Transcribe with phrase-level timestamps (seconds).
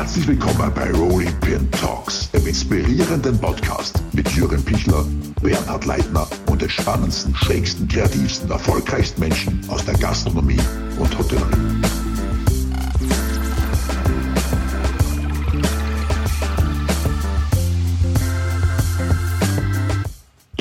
[0.00, 5.04] Herzlich willkommen bei Rolling Pin Talks, dem inspirierenden Podcast mit Jürgen Pichler,
[5.42, 10.58] Bernhard Leitner und den spannendsten, schrägsten, kreativsten, erfolgreichsten Menschen aus der Gastronomie
[10.98, 11.82] und Hotellerie.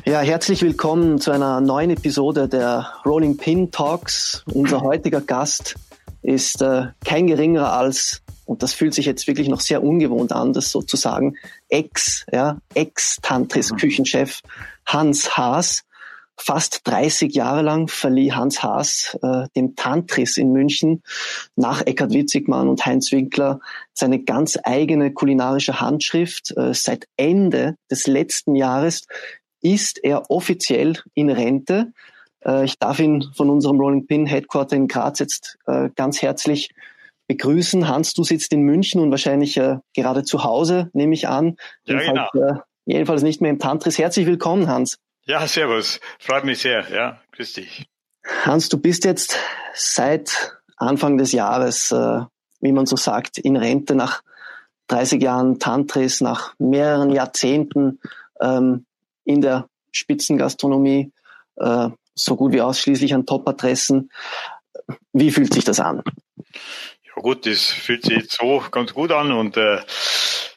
[0.04, 4.44] Ja, herzlich willkommen zu einer neuen Episode der Rolling Pin Talks.
[4.54, 5.76] Unser heutiger Gast
[6.22, 10.54] ist äh, kein geringerer als, und das fühlt sich jetzt wirklich noch sehr ungewohnt an,
[10.54, 11.36] das sozusagen
[11.68, 14.42] Ex, ja, Ex-Tantris-Küchenchef
[14.88, 15.84] Hans Haas.
[16.36, 21.04] Fast 30 Jahre lang verlieh Hans Haas äh, dem Tantris in München
[21.56, 23.60] nach Eckhard Witzigmann und Heinz Winkler
[23.94, 26.58] seine ganz eigene kulinarische Handschrift.
[26.58, 29.06] Äh, seit Ende des letzten Jahres
[29.62, 31.94] ist er offiziell in Rente.
[32.44, 36.72] Äh, ich darf ihn von unserem Rolling Pin Headquarter in Graz jetzt äh, ganz herzlich
[37.30, 37.88] begrüßen.
[37.88, 41.56] Hans, du sitzt in München und wahrscheinlich äh, gerade zu Hause, nehme ich an.
[41.86, 42.62] Ja, jedenfalls, genau.
[42.86, 43.98] jedenfalls nicht mehr im Tantris.
[43.98, 44.98] Herzlich willkommen, Hans.
[45.26, 46.00] Ja, servus.
[46.20, 46.90] Freut mich sehr.
[46.92, 47.88] Ja, grüß dich.
[48.44, 49.38] Hans, du bist jetzt
[49.76, 51.92] seit Anfang des Jahres,
[52.62, 54.22] wie man so sagt, in Rente nach
[54.88, 58.00] 30 Jahren Tantris, nach mehreren Jahrzehnten
[58.42, 58.86] ähm,
[59.24, 61.12] in der Spitzengastronomie,
[61.58, 64.10] äh, so gut wie ausschließlich an Top-Adressen.
[65.14, 66.04] Wie fühlt sich das an?
[67.22, 69.80] Gut, das fühlt sich jetzt so ganz gut an und äh,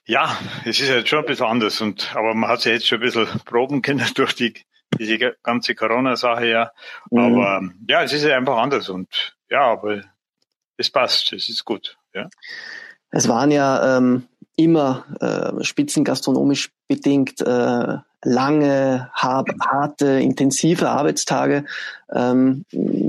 [0.07, 2.99] ja, es ist jetzt schon ein bisschen anders und aber man hat sich jetzt schon
[2.99, 4.55] ein bisschen proben können durch die
[4.99, 6.73] diese ganze Corona-Sache ja.
[7.11, 7.19] Mhm.
[7.19, 10.03] Aber ja, es ist einfach anders und ja, aber
[10.77, 12.29] es passt, es ist gut, ja.
[13.11, 21.65] Es waren ja ähm, immer äh, spitzengastronomisch bedingt äh, lange, harte, intensive Arbeitstage.
[22.13, 22.65] Ähm,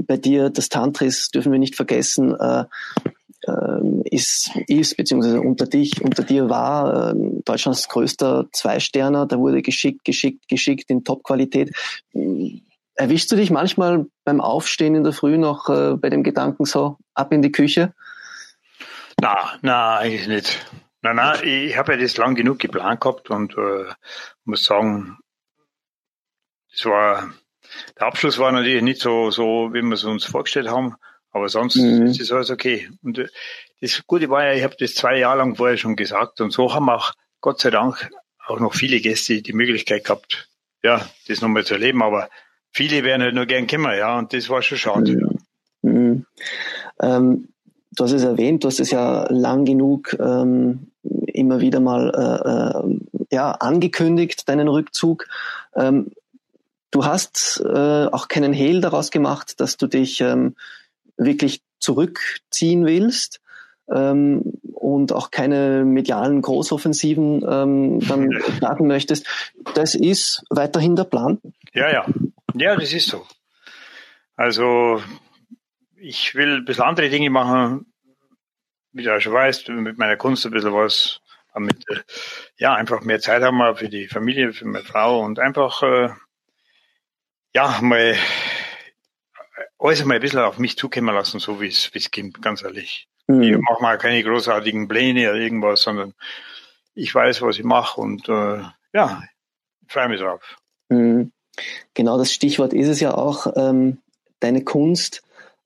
[0.08, 2.66] bei dir, das Tantris, dürfen wir nicht vergessen, äh,
[4.06, 9.26] ist, ist beziehungsweise unter dich, unter dir war äh, Deutschlands größter Zweisterner.
[9.26, 11.76] Da wurde geschickt, geschickt, geschickt in Top-Qualität.
[12.96, 16.98] Erwischst du dich manchmal beim Aufstehen in der Früh noch äh, bei dem Gedanken so
[17.14, 17.94] ab in die Küche?
[19.20, 20.66] Na, na, eigentlich nicht.
[21.02, 23.92] Nein, nein, ich habe ja das lang genug geplant gehabt und äh,
[24.46, 25.18] muss sagen,
[26.72, 27.34] das war
[28.00, 30.96] der Abschluss war natürlich nicht so, so wie wir es uns vorgestellt haben,
[31.34, 32.06] aber sonst mhm.
[32.06, 32.90] ist es alles okay.
[33.04, 33.28] Und äh,
[33.82, 36.74] das Gute war ja, ich habe das zwei Jahre lang vorher schon gesagt und so
[36.74, 38.10] haben auch Gott sei Dank
[38.48, 40.48] auch noch viele Gäste die Möglichkeit gehabt,
[40.84, 42.30] ja, das nochmal zu erleben, aber
[42.72, 45.12] viele wären halt nur gern gekommen, ja, und das war schon schade.
[45.82, 45.92] Mhm.
[45.92, 46.26] Mhm.
[47.02, 47.50] Ähm,
[47.92, 52.80] du hast es erwähnt, du hast es ja lang genug ähm, immer wieder mal äh,
[52.80, 55.28] äh, ja, angekündigt, deinen Rückzug.
[55.76, 56.12] Ähm,
[56.92, 60.56] du hast äh, auch keinen Hehl daraus gemacht, dass du dich ähm,
[61.18, 63.42] wirklich zurückziehen willst
[63.90, 64.42] ähm,
[64.74, 69.28] und auch keine medialen Großoffensiven ähm, dann starten möchtest.
[69.76, 71.40] Das ist weiterhin der Plan?
[71.74, 72.06] Ja, ja.
[72.56, 73.26] Ja, das ist so.
[74.36, 75.02] Also
[75.96, 77.94] ich will ein bisschen andere Dinge machen,
[78.92, 81.22] wie du schon weißt, mit meiner Kunst ein bisschen was,
[81.54, 81.84] damit
[82.58, 86.10] ja einfach mehr Zeit haben wir für die Familie, für meine Frau und einfach äh,
[87.54, 88.16] ja mal
[89.84, 93.08] alles mal ein bisschen auf mich zukommen lassen, so wie es kommt, ganz ehrlich.
[93.28, 93.42] Mhm.
[93.44, 96.14] Ich mache mal keine großartigen Pläne oder irgendwas, sondern
[96.94, 98.62] ich weiß, was ich mache und äh,
[98.94, 99.24] ja,
[99.88, 100.58] freue mich drauf.
[100.90, 101.32] Mhm.
[101.94, 104.00] Genau das Stichwort ist es ja auch, ähm,
[104.40, 105.22] deine Kunst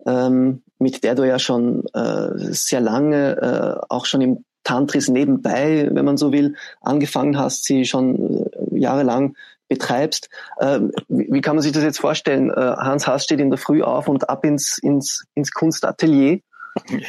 [0.05, 5.89] ähm, mit der du ja schon äh, sehr lange, äh, auch schon im Tantris nebenbei,
[5.91, 9.35] wenn man so will, angefangen hast, sie schon äh, jahrelang
[9.67, 10.29] betreibst.
[10.57, 12.49] Äh, wie, wie, kann man sich das jetzt vorstellen?
[12.49, 16.39] Äh, Hans Haas steht in der Früh auf und ab ins, ins, ins Kunstatelier.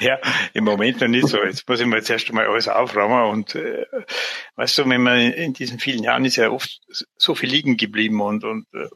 [0.00, 0.18] Ja,
[0.52, 1.42] im Moment noch nicht so.
[1.42, 3.86] Jetzt muss ich mal zuerst einmal alles aufräumen und äh,
[4.56, 6.80] weißt du, wenn man in diesen vielen Jahren ist ja oft
[7.16, 8.88] so viel liegen geblieben und, und äh,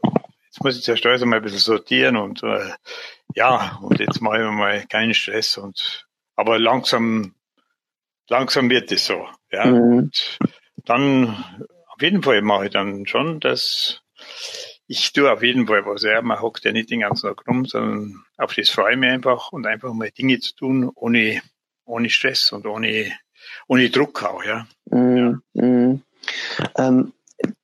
[0.45, 2.71] jetzt muss ich zuerst alles einmal ein bisschen sortieren und äh,
[3.35, 7.35] ja, und jetzt mache ich mal keinen Stress und aber langsam,
[8.29, 9.27] langsam wird es so.
[9.51, 9.67] Ja.
[9.67, 9.99] Mhm.
[9.99, 10.39] Und
[10.85, 11.45] dann
[11.97, 14.03] auf jeden Fall mache ich dann schon das.
[14.87, 16.03] Ich tue auf jeden Fall was.
[16.03, 19.11] Ja, man hockt ja nicht den ganzen Tag rum, sondern auf das freue ich mich
[19.11, 21.41] einfach und einfach mal Dinge zu tun, ohne,
[21.87, 23.13] ohne Stress und ohne,
[23.67, 24.67] ohne Druck auch, ja.
[24.91, 25.43] Mhm.
[25.55, 25.63] ja.
[25.63, 26.03] Mhm.
[26.77, 27.13] Ähm,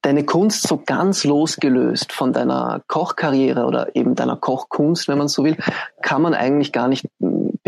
[0.01, 5.45] deine Kunst so ganz losgelöst von deiner Kochkarriere oder eben deiner Kochkunst, wenn man so
[5.45, 5.57] will,
[6.03, 7.07] kann man eigentlich gar nicht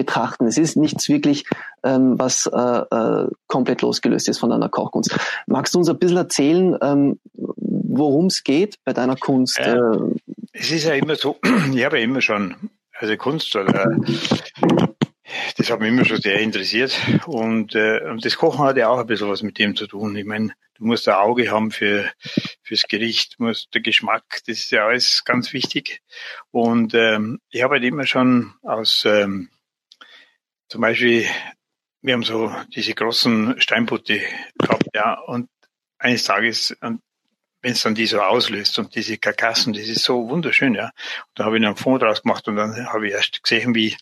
[0.05, 0.47] betrachten.
[0.47, 1.45] Es ist nichts wirklich,
[1.83, 5.17] ähm, was äh, äh, komplett losgelöst ist von deiner Kochkunst.
[5.47, 9.59] Magst du uns ein bisschen erzählen, ähm, worum es geht bei deiner Kunst?
[9.59, 9.79] Äh,
[10.53, 11.37] es ist ja immer so,
[11.75, 12.55] ich habe ja immer schon,
[12.99, 14.45] also Kunst oder das
[15.57, 16.97] das hat mich immer schon sehr interessiert.
[17.27, 20.15] Und, äh, und das Kochen hat ja auch ein bisschen was mit dem zu tun.
[20.17, 22.11] Ich meine, du musst ein Auge haben für
[22.63, 26.03] fürs Gericht, musst der Geschmack, das ist ja alles ganz wichtig.
[26.51, 29.51] Und ähm, ich habe halt immer schon aus ähm,
[30.69, 31.27] zum Beispiel,
[32.03, 34.21] wir haben so diese großen Steinbutte
[34.59, 35.49] gehabt, ja, und
[35.99, 40.75] eines Tages, wenn es dann die so auslöst und diese Karkassen, das ist so wunderschön,
[40.75, 40.85] ja.
[40.85, 43.97] Und da habe ich einen Fond draus gemacht und dann habe ich erst gesehen, wie,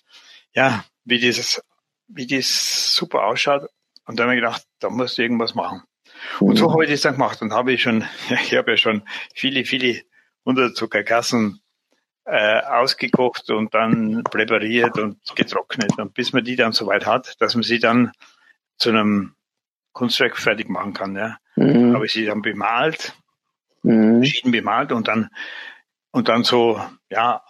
[0.52, 1.62] ja, wie dieses,
[2.08, 3.68] wie das super ausschaut.
[4.04, 5.84] Und dann habe ich gedacht, da musst du irgendwas machen.
[6.40, 9.02] Und so habe ich das dann gemacht und habe ich schon, ich habe ja schon
[9.34, 10.02] viele, viele
[10.44, 11.61] hundert Zuckerkassen
[12.24, 15.98] äh, ausgekocht und dann präpariert und getrocknet.
[15.98, 18.12] Und bis man die dann soweit hat, dass man sie dann
[18.78, 19.34] zu einem
[19.92, 21.16] Kunstwerk fertig machen kann.
[21.16, 21.36] Ja.
[21.56, 21.94] Mhm.
[21.94, 23.14] Habe ich sie dann bemalt,
[23.82, 24.18] mhm.
[24.18, 25.30] verschieden bemalt und dann
[26.12, 27.42] und dann so, ja,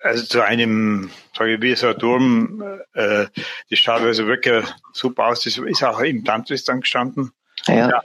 [0.00, 2.62] also zu einem, sage ich, wie so ein Turm,
[2.94, 3.26] äh,
[3.68, 5.42] das schaut also wirklich super aus.
[5.42, 7.32] Das ist auch im Tantris dann gestanden.
[7.66, 7.90] Ja.
[7.90, 8.02] ja.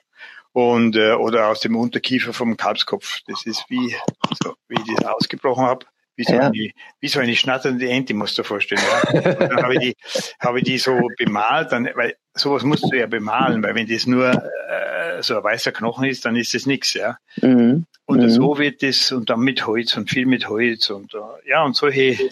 [0.53, 3.21] Und, äh, oder aus dem Unterkiefer vom Kalbskopf.
[3.27, 3.95] Das ist wie,
[4.43, 5.85] so, wie ich das ausgebrochen habe.
[6.15, 6.41] Wie so, ja.
[6.41, 6.69] eine,
[6.99, 8.81] wie so eine schnatternde Ente, musst du dir vorstellen.
[8.83, 9.31] Ja.
[9.31, 9.95] Und dann habe ich, die,
[10.39, 14.05] habe ich die so bemalt, dann, weil sowas musst du ja bemalen, weil wenn das
[14.05, 17.17] nur äh, so ein weißer Knochen ist, dann ist das nichts, ja.
[17.41, 17.87] Mhm.
[18.05, 18.29] Und mhm.
[18.29, 21.75] so wird das, und dann mit Holz und viel mit Holz und äh, ja, und
[21.75, 22.29] solche,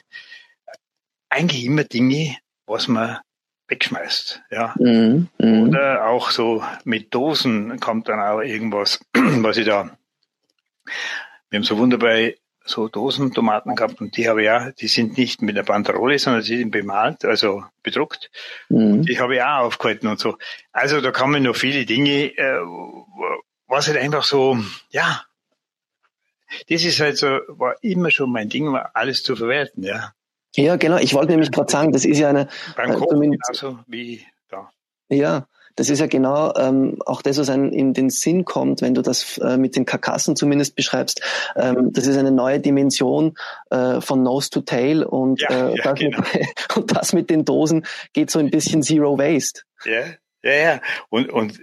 [1.29, 2.38] eigentlich immer Dinge,
[2.68, 3.18] was man
[3.71, 4.41] wegschmeißt.
[4.51, 4.75] Ja.
[4.77, 5.69] Mhm, mh.
[5.69, 9.97] Oder auch so mit Dosen kommt dann auch irgendwas, was ich da.
[11.50, 12.31] Wir haben so wunderbar
[12.63, 16.44] so Dosentomaten gehabt und die habe ich ja, die sind nicht mit der Banderole, sondern
[16.44, 18.29] sie sind bemalt, also bedruckt.
[18.69, 19.03] Mhm.
[19.03, 20.38] Die habe ich auch aufgehalten und so.
[20.71, 22.59] Also da kommen noch viele Dinge, äh,
[23.68, 24.59] was halt einfach so,
[24.91, 25.23] ja,
[26.69, 30.13] das ist halt so, war immer schon mein Ding, war alles zu verwerten, ja.
[30.56, 30.98] Ja, genau.
[30.98, 32.48] Ich wollte nämlich gerade sagen, das ist ja eine.
[32.75, 34.69] Beim äh, genauso wie da.
[35.09, 38.94] Ja, das ist ja genau ähm, auch das, was einem in den Sinn kommt, wenn
[38.94, 41.21] du das äh, mit den Karkassen zumindest beschreibst.
[41.56, 43.36] Ähm, das ist eine neue Dimension
[43.69, 46.19] äh, von Nose to Tail und, ja, äh, ja, das genau.
[46.19, 49.62] mit, und das mit den Dosen geht so ein bisschen Zero Waste.
[49.86, 50.04] Ja,
[50.44, 50.81] ja, ja.
[51.09, 51.59] Und, und,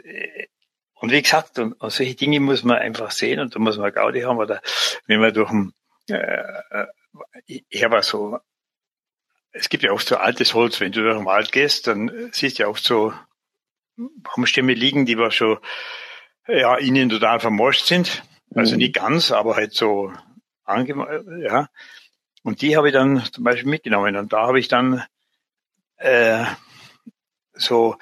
[0.94, 3.92] und wie gesagt, und, und solche Dinge muss man einfach sehen und da muss man
[3.92, 4.38] Gaudi haben.
[4.38, 4.60] Oder
[5.06, 5.72] wenn man durch ein,
[6.08, 6.86] äh, äh
[7.46, 8.38] ich habe so
[9.52, 12.58] es gibt ja oft so altes Holz, wenn du durch den Wald gehst, dann siehst
[12.58, 13.12] du ja oft so
[13.96, 15.58] Baumstämme liegen, die wir schon
[16.46, 18.22] ja, innen total vermorscht sind.
[18.54, 18.78] Also mhm.
[18.78, 20.12] nicht ganz, aber halt so
[20.64, 21.68] ange ja.
[22.42, 24.16] Und die habe ich dann zum Beispiel mitgenommen.
[24.16, 25.04] Und da habe ich dann
[25.96, 26.44] äh,
[27.52, 27.96] so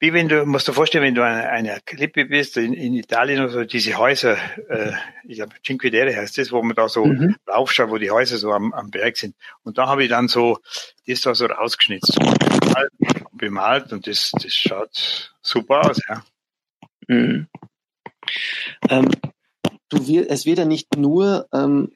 [0.00, 3.40] wie wenn du, musst du vorstellen, wenn du an einer Klippe bist, in, in Italien
[3.40, 4.38] oder so, diese Häuser,
[4.68, 4.92] äh,
[5.28, 7.36] ich glaube Cinque Terre heißt das, wo man da so mhm.
[7.46, 9.36] raufschaut, wo die Häuser so am, am Berg sind.
[9.62, 10.58] Und da habe ich dann so,
[11.06, 12.92] das da so rausgeschnitzt, bemalt,
[13.32, 16.24] bemalt und das, das schaut super aus, ja.
[17.06, 17.48] Mhm.
[18.88, 19.10] Ähm,
[19.90, 21.92] du wir, es wird ja nicht nur ähm,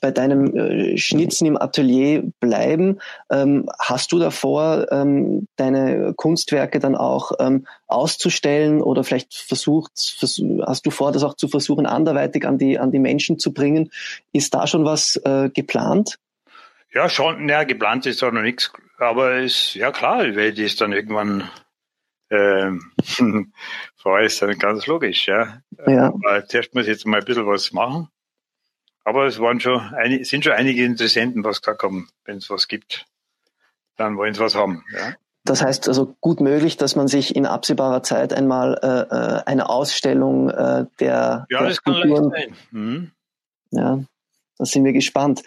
[0.00, 3.00] bei deinem äh, Schnitzen im Atelier bleiben.
[3.30, 10.40] Ähm, hast du davor, ähm, deine Kunstwerke dann auch ähm, auszustellen oder vielleicht versucht, vers
[10.66, 13.90] hast du vor, das auch zu versuchen, anderweitig an die, an die Menschen zu bringen?
[14.32, 16.18] Ist da schon was äh, geplant?
[16.92, 20.76] Ja, schon, ja, geplant ist da noch nichts, aber ist, ja klar, ich werde das
[20.76, 21.48] dann irgendwann
[22.32, 22.92] ähm,
[23.96, 25.58] vorher ist dann ganz logisch, ja.
[25.86, 26.06] ja.
[26.06, 28.08] Aber zuerst muss ich jetzt mal ein bisschen was machen.
[29.04, 32.68] Aber es waren schon ein, sind schon einige Interessenten, was gesagt haben, wenn es was
[32.68, 33.06] gibt,
[33.96, 34.84] dann wollen sie was haben.
[34.92, 35.14] Ja.
[35.44, 39.68] Das heißt also gut möglich, dass man sich in absehbarer Zeit einmal äh, äh eine
[39.68, 42.56] Ausstellung äh, der, ja, der das kann Kulturen, sein.
[42.70, 43.10] Mhm.
[43.72, 43.98] Ja,
[44.58, 45.42] da sind wir gespannt.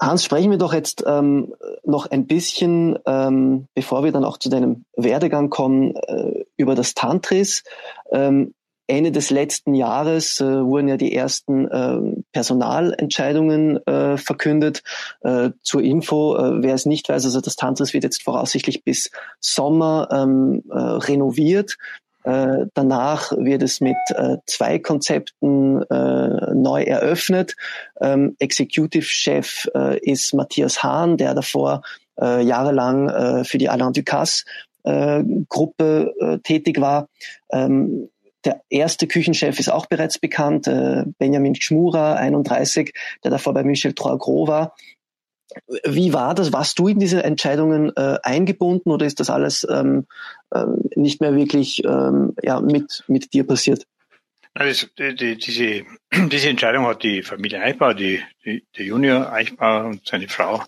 [0.00, 4.48] Hans, sprechen wir doch jetzt ähm, noch ein bisschen, ähm, bevor wir dann auch zu
[4.48, 7.64] deinem Werdegang kommen, äh, über das Tantris.
[8.12, 8.54] Ähm,
[8.88, 14.82] Ende des letzten Jahres äh, wurden ja die ersten äh, Personalentscheidungen äh, verkündet.
[15.20, 19.10] Äh, zur Info, äh, wer es nicht weiß, also das Tantris wird jetzt voraussichtlich bis
[19.40, 21.76] Sommer ähm, äh, renoviert.
[22.24, 27.56] Äh, danach wird es mit äh, zwei Konzepten äh, neu eröffnet.
[28.00, 31.82] Ähm, Executive Chef äh, ist Matthias Hahn, der davor
[32.20, 34.44] äh, jahrelang äh, für die Alain Ducasse
[34.84, 37.08] äh, Gruppe äh, tätig war.
[37.52, 38.08] Ähm,
[38.44, 42.92] der erste Küchenchef ist auch bereits bekannt, äh, Benjamin Schmura, 31,
[43.24, 44.74] der davor bei Michel Troisgros war.
[45.84, 46.52] Wie war das?
[46.52, 50.06] Warst du in diese Entscheidungen äh, eingebunden oder ist das alles ähm,
[50.50, 50.64] äh,
[50.94, 53.86] nicht mehr wirklich ähm, ja, mit, mit dir passiert?
[54.54, 55.84] Das, die, diese,
[56.30, 60.64] diese Entscheidung hat die Familie Eichbauer, die, die, der Junior Eichbauer und seine Frau,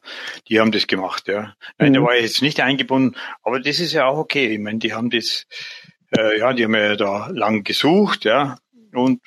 [0.48, 1.54] die haben das gemacht, ja.
[1.78, 1.94] Nein, mhm.
[1.94, 4.46] da war ich jetzt nicht eingebunden, aber das ist ja auch okay.
[4.46, 5.46] Ich meine, die haben das,
[6.16, 8.58] äh, ja, die haben ja da lang gesucht, ja,
[8.92, 9.22] und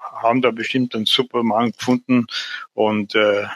[0.00, 2.26] haben da bestimmt einen super Mann gefunden
[2.74, 3.46] und äh,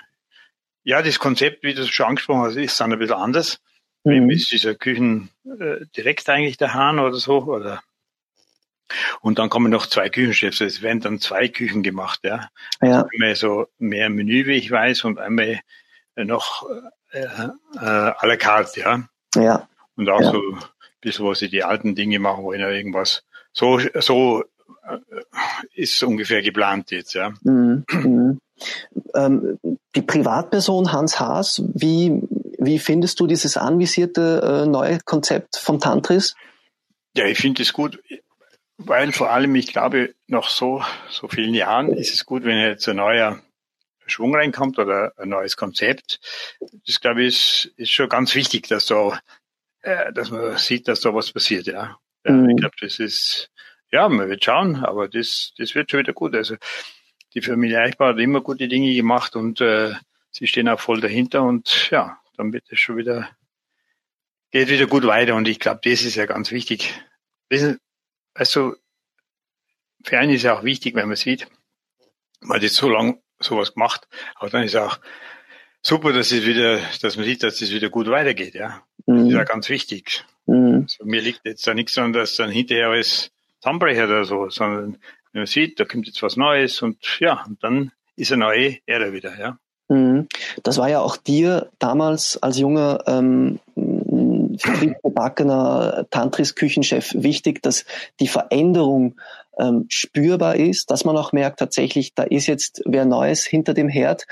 [0.85, 3.61] ja, das Konzept, wie du es schon angesprochen hast, ist dann ein bisschen anders.
[4.05, 4.31] Mhm.
[4.31, 7.83] Ist dieser Küchen äh, direkt eigentlich der Hahn oder so, oder
[9.21, 10.61] und dann kommen noch zwei Küchenchefs.
[10.61, 12.49] Es werden dann zwei Küchen gemacht, ja.
[12.81, 13.03] ja.
[13.03, 15.61] Also einmal so mehr Menü, wie ich weiß, und einmal
[16.17, 16.69] noch
[17.13, 17.49] äh, äh,
[17.79, 19.09] à la carte, ja.
[19.35, 19.69] Ja.
[19.97, 20.31] Und auch ja.
[20.31, 20.59] so
[21.05, 23.25] wo sie die alten Dinge machen wollen, oder irgendwas.
[23.53, 24.43] So, so
[24.87, 24.99] äh,
[25.75, 27.33] ist ungefähr geplant jetzt, ja.
[27.43, 27.85] Mhm.
[27.91, 28.39] Mhm.
[29.15, 29.59] Ähm,
[29.95, 32.23] die Privatperson Hans Haas, wie,
[32.59, 36.35] wie findest du dieses anvisierte äh, neue Konzept von Tantris?
[37.17, 37.99] Ja, ich finde es gut
[38.87, 42.89] weil vor allem, ich glaube, nach so, so vielen Jahren ist es gut, wenn jetzt
[42.89, 43.41] ein neuer
[44.07, 46.21] Schwung reinkommt oder ein neues Konzept.
[46.87, 49.15] Das, glaube ich, ist, ist schon ganz wichtig, dass so,
[49.83, 51.99] äh, dass man sieht, dass da was passiert, ja.
[52.25, 52.51] ja mhm.
[52.51, 53.51] Ich glaube, das ist,
[53.91, 56.35] ja, man wird schauen, aber das, das wird schon wieder gut.
[56.35, 56.57] Also,
[57.35, 59.95] die Familie Eichbauer hat immer gute Dinge gemacht und äh,
[60.31, 63.31] sie stehen auch voll dahinter und ja, dann wird es schon wieder,
[64.51, 66.95] geht wieder gut weiter und ich glaube, das ist ja ganz wichtig.
[67.49, 67.79] Wissen,
[68.35, 68.75] also,
[70.05, 71.49] für einen ist ja auch wichtig, wenn man sieht,
[72.41, 74.99] man hat jetzt so lange sowas gemacht, aber dann ist auch
[75.83, 78.87] super, dass es wieder, dass man sieht, dass es wieder gut weitergeht, ja.
[79.07, 79.17] Mhm.
[79.17, 80.25] Das ist ja ganz wichtig.
[80.47, 80.87] Mhm.
[80.89, 83.31] Also mir liegt jetzt da nichts an, dass dann hinterher alles
[83.61, 84.99] zusammenbrechen oder so, sondern
[85.33, 88.79] wenn man sieht, da kommt jetzt was Neues und ja, und dann ist eine neue
[88.87, 89.59] Ära wieder, ja.
[89.89, 90.29] Mhm.
[90.63, 93.61] Das war ja auch dir damals als junger ähm,
[94.59, 97.85] vertriebsgebackener Tantris-Küchenchef wichtig, dass
[98.21, 99.17] die Veränderung
[99.59, 103.89] ähm, spürbar ist, dass man auch merkt, tatsächlich, da ist jetzt wer Neues hinter dem
[103.89, 104.27] Herd.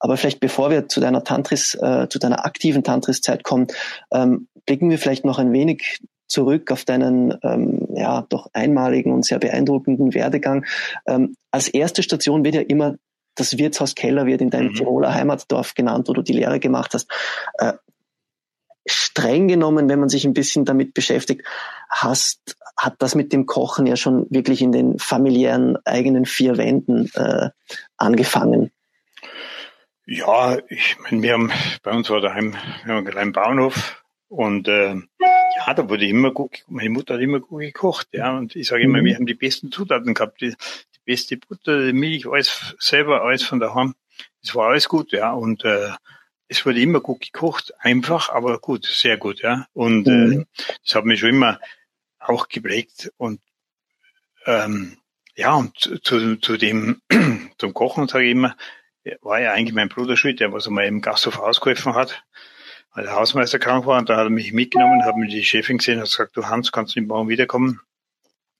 [0.00, 3.66] Aber vielleicht bevor wir zu deiner Tantris, äh, zu deiner aktiven Tantris-Zeit kommen,
[4.12, 9.24] ähm, blicken wir vielleicht noch ein wenig zurück auf deinen ähm, ja doch einmaligen und
[9.24, 10.66] sehr beeindruckenden Werdegang.
[11.06, 12.96] Ähm, als erste Station wird ja immer
[13.34, 14.74] das Wirtshaus Keller wird in deinem mhm.
[14.74, 17.10] Tiroler Heimatdorf genannt, wo du die Lehre gemacht hast.
[17.54, 17.74] Äh,
[18.86, 21.42] streng genommen, wenn man sich ein bisschen damit beschäftigt,
[21.88, 27.10] hast, hat das mit dem Kochen ja schon wirklich in den familiären eigenen vier Wänden
[27.14, 27.50] äh,
[27.96, 28.70] angefangen.
[30.10, 32.60] Ja, ich meine, wir haben bei uns war daheim, wir
[32.94, 37.40] haben einen kleinen Bauernhof und äh, ja, da wurde immer gut, meine Mutter hat immer
[37.40, 39.04] gut gekocht, ja, und ich sage immer, mhm.
[39.04, 43.42] wir haben die besten Zutaten gehabt, die, die beste Butter, die Milch, alles selber, alles
[43.42, 43.94] von daheim.
[44.40, 45.90] Das war alles gut, ja, und äh,
[46.48, 49.66] es wurde immer gut gekocht, einfach, aber gut, sehr gut, ja.
[49.74, 50.40] Und mhm.
[50.40, 51.60] äh, das hat mich schon immer
[52.18, 53.42] auch geprägt und
[54.46, 54.96] ähm,
[55.36, 57.02] ja, und zu, zu dem,
[57.58, 58.56] zum Kochen, sage ich immer,
[59.22, 62.22] war ja eigentlich mein Bruder schuld, der was einmal im Gasthof ausgeholfen hat,
[62.94, 65.78] weil der Hausmeister krank war und da hat er mich mitgenommen, hat mir die Chefin
[65.78, 67.80] gesehen, hat gesagt, du Hans, kannst du morgen wiederkommen?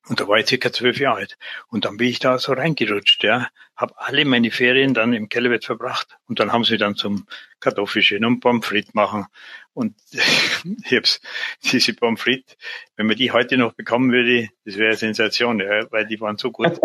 [0.09, 1.38] Und da war ich circa zwölf Jahre alt.
[1.69, 3.49] Und dann bin ich da so reingerutscht, ja.
[3.76, 6.17] Hab alle meine Ferien dann im Kellerbett verbracht.
[6.26, 7.26] Und dann haben sie dann zum
[7.61, 9.26] Kartoffelchen und Pommes frites machen.
[9.75, 11.21] Und ich hab's,
[11.62, 12.57] diese Pommes frites,
[12.97, 16.38] wenn man die heute noch bekommen würde, das wäre eine Sensation, ja, weil die waren
[16.38, 16.81] so gut.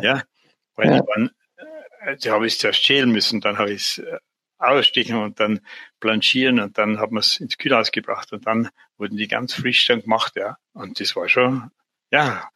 [0.00, 0.22] ja.
[0.76, 1.30] Weil die waren,
[2.22, 4.18] die habe ich zuerst schälen müssen, dann habe ich es äh,
[4.58, 5.60] ausstechen und dann
[6.00, 9.86] blanchieren und dann hat man es ins Kühlhaus gebracht und dann wurden die ganz frisch
[9.86, 10.56] dann gemacht, ja.
[10.72, 11.70] Und das war schon,
[12.10, 12.48] ja,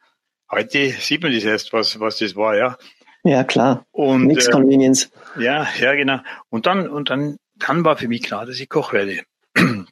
[0.53, 2.77] Heute sieht man das erst, was, was das war, ja.
[3.23, 3.87] Ja, klar.
[3.91, 5.09] Und, Nichts äh, Convenience.
[5.35, 6.19] Ja, ja, genau.
[6.49, 9.23] Und dann, und dann, dann war für mich klar, dass ich Koch werde.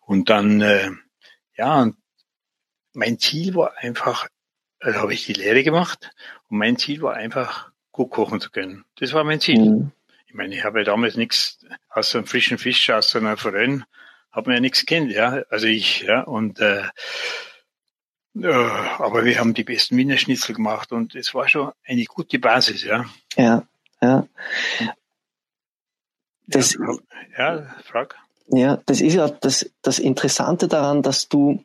[0.00, 0.90] Und dann, äh,
[1.56, 1.88] ja,
[2.94, 4.26] mein Ziel war einfach,
[4.80, 6.10] also habe ich die Lehre gemacht
[6.48, 8.84] und mein Ziel war einfach, gut kochen zu können.
[8.96, 9.60] Das war mein Ziel.
[9.60, 9.92] Mhm.
[10.26, 11.58] Ich meine, ich habe ja damals nichts
[11.90, 13.84] außer einem frischen Fisch, außer einer Forelle,
[14.30, 15.42] habe mir ja nichts kennt, ja.
[15.50, 16.84] Also ich, ja, und äh,
[18.34, 22.38] ja, aber wir haben die besten Wiener Schnitzel gemacht und es war schon eine gute
[22.38, 23.04] Basis, ja.
[23.36, 23.66] Ja,
[24.00, 24.26] ja.
[26.46, 26.76] Das,
[27.36, 28.16] ja, frag.
[28.48, 31.62] Ja, das ist ja das, das Interessante daran, dass du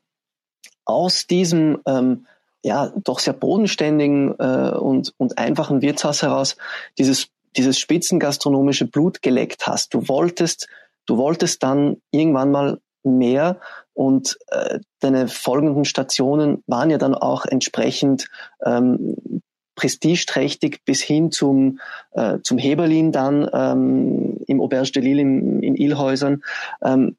[0.83, 2.27] aus diesem ähm,
[2.63, 6.57] ja doch sehr bodenständigen äh, und, und einfachen Wirtshaus heraus
[6.97, 9.93] dieses, dieses spitzengastronomische Blut geleckt hast.
[9.93, 10.67] Du wolltest,
[11.05, 13.59] du wolltest dann irgendwann mal mehr
[13.93, 18.27] und äh, deine folgenden Stationen waren ja dann auch entsprechend
[18.63, 19.41] ähm,
[19.75, 21.79] prestigeträchtig bis hin zum,
[22.11, 26.43] äh, zum Heberlin dann ähm, im Auberge de Lille in, in Ilhäusern.
[26.83, 27.15] Ähm,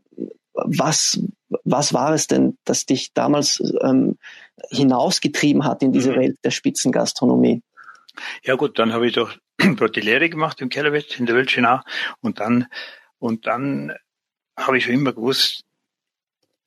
[0.64, 1.20] was,
[1.64, 4.18] was war es denn, das dich damals ähm,
[4.70, 6.16] hinausgetrieben hat in diese mhm.
[6.16, 7.62] Welt der Spitzengastronomie?
[8.42, 9.32] Ja gut, dann habe ich doch
[9.76, 11.80] dort die Lehre gemacht im Kellerwett in der Weltschenau
[12.20, 12.66] und dann
[13.18, 13.92] und dann
[14.56, 15.64] habe ich schon immer gewusst,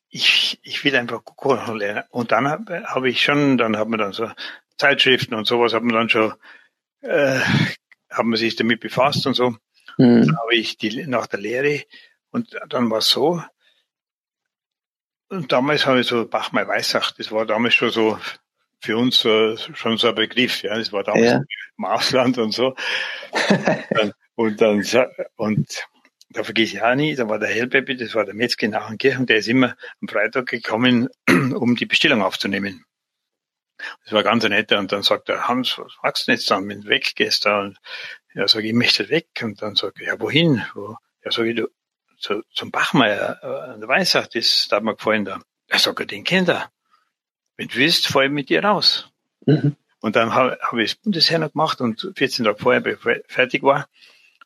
[0.10, 2.04] ich, ich will einfach kochen lernen.
[2.10, 4.30] Und dann habe hab ich schon, dann hat man dann so
[4.78, 6.34] Zeitschriften und sowas, hat man dann schon,
[7.02, 7.40] äh,
[8.10, 9.52] haben man sich damit befasst und so.
[9.98, 10.26] Mhm.
[10.26, 11.84] Dann habe ich die nach der Lehre
[12.32, 13.42] und dann war es so.
[15.32, 18.20] Und damals habe ich so Bachmeier Weissach, das war damals schon so
[18.82, 20.78] für uns äh, schon so ein Begriff, ja.
[20.78, 21.42] Das war damals ja.
[21.78, 22.76] im Ausland und so.
[24.36, 24.84] und dann
[25.38, 25.88] und
[26.32, 29.26] da vergesse ich auch nie, da war der Hellpeppi, das war der Metzger in Achenkirchen,
[29.26, 32.84] der ist immer am Freitag gekommen, um die Bestellung aufzunehmen.
[34.04, 36.68] Das war ganz netter und dann sagt er, Hans, was machst du denn jetzt dann,
[36.68, 37.46] wenn du weggehst?
[37.46, 37.62] Da?
[37.62, 37.78] Und
[38.34, 39.30] ja, sage ich, ich möchte weg.
[39.42, 40.62] Und dann sage ich, ja, wohin?
[40.74, 40.98] Wo?
[41.24, 41.68] Ja, sage ich, du,
[42.22, 43.40] zu, zum Bachmeier,
[43.76, 45.42] äh, der Weissach, das hat mir gefallen da.
[45.68, 46.72] Er sagt, den kennt er.
[47.58, 49.10] Wenn du willst, fahr ich mit dir raus.
[49.46, 49.76] Mhm.
[50.00, 53.24] Und dann habe hab ich das Bundesheer noch gemacht und 14 Tage vorher, bevor ich
[53.28, 53.88] fertig war,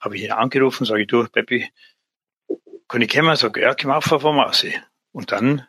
[0.01, 1.71] habe ich ihn angerufen, sage ich, du, Peppi,
[2.87, 3.35] kann ich kommen?
[3.35, 4.79] Sag, ja, komm auf vom Aussee.
[5.11, 5.65] Und dann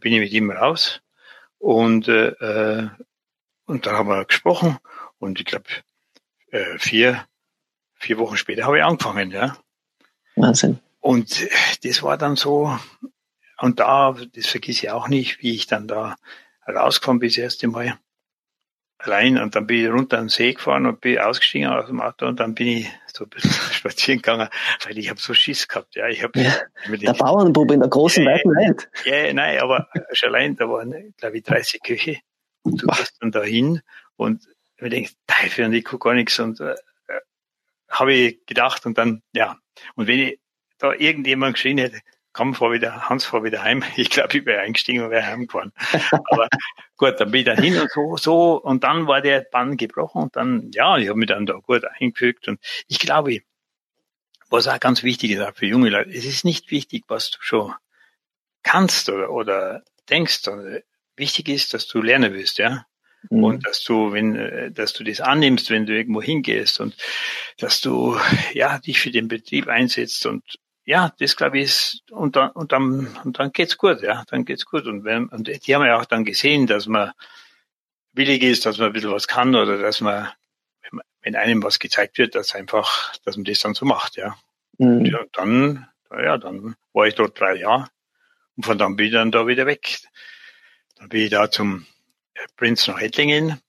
[0.00, 1.02] bin ich mit ihm raus
[1.58, 2.88] und, äh, äh,
[3.66, 4.78] und dann haben wir gesprochen
[5.18, 5.66] und ich glaube,
[6.50, 7.24] äh, vier,
[7.94, 9.56] vier Wochen später habe ich angefangen, ja.
[10.34, 10.80] Wahnsinn.
[11.02, 11.48] Und
[11.82, 12.78] das war dann so,
[13.58, 16.14] und da, das vergesse ich auch nicht, wie ich dann da
[16.66, 17.98] rausgekommen bin das erste Mal
[19.00, 19.36] rein.
[19.36, 22.38] Und dann bin ich runter den See gefahren und bin ausgestiegen aus dem Auto und
[22.38, 24.48] dann bin ich so ein bisschen spazieren gegangen,
[24.84, 25.96] weil ich habe so Schiss gehabt.
[25.96, 26.52] Ja, ich hab ja,
[26.86, 28.88] der Bauernbub in der großen, ja, weiten Welt.
[29.04, 32.18] Ja, nein, aber schon allein, da waren, glaube ich, 30 Köche
[32.62, 33.82] und du gehst dann dahin
[34.14, 36.38] und ich denke, Teufel, und ich gucke gar nichts.
[36.38, 36.76] Und äh,
[37.88, 39.56] habe ich gedacht und dann, ja,
[39.96, 40.40] und wenn ich
[40.82, 42.00] da irgendjemand geschrien hätte,
[42.32, 43.82] komm, fahr wieder, Hans, fahr wieder heim.
[43.96, 45.72] Ich glaube, ich wäre eingestiegen und wäre heimgefahren.
[46.30, 46.48] Aber
[46.96, 50.22] gut, dann bin ich dann hin und so, so, und dann war der Bann gebrochen
[50.22, 53.40] und dann, ja, ich habe mich dann da gut eingefügt und ich glaube,
[54.50, 57.38] was auch ganz wichtig ist auch für junge Leute, es ist nicht wichtig, was du
[57.40, 57.72] schon
[58.62, 60.42] kannst oder, oder denkst,
[61.16, 62.86] wichtig ist, dass du lernen willst, ja.
[63.30, 63.44] Mhm.
[63.44, 66.96] Und dass du, wenn, dass du das annimmst, wenn du irgendwo hingehst und
[67.58, 68.18] dass du,
[68.52, 70.42] ja, dich für den Betrieb einsetzt und
[70.84, 74.44] ja, das glaube ich ist, und dann, und dann, und dann geht's gut, ja, dann
[74.44, 74.86] geht's gut.
[74.86, 77.12] Und wenn, und die haben ja auch dann gesehen, dass man
[78.12, 80.28] willig ist, dass man ein bisschen was kann oder dass man,
[81.22, 84.36] wenn einem was gezeigt wird, dass einfach, dass man das dann so macht, ja.
[84.78, 84.98] Mhm.
[84.98, 87.88] Und ja, dann, ja, dann war ich dort drei Jahre
[88.56, 90.00] und von dann bin ich dann da wieder weg.
[90.96, 91.86] Dann bin ich da zum
[92.56, 93.60] Prinz nach Ettlingen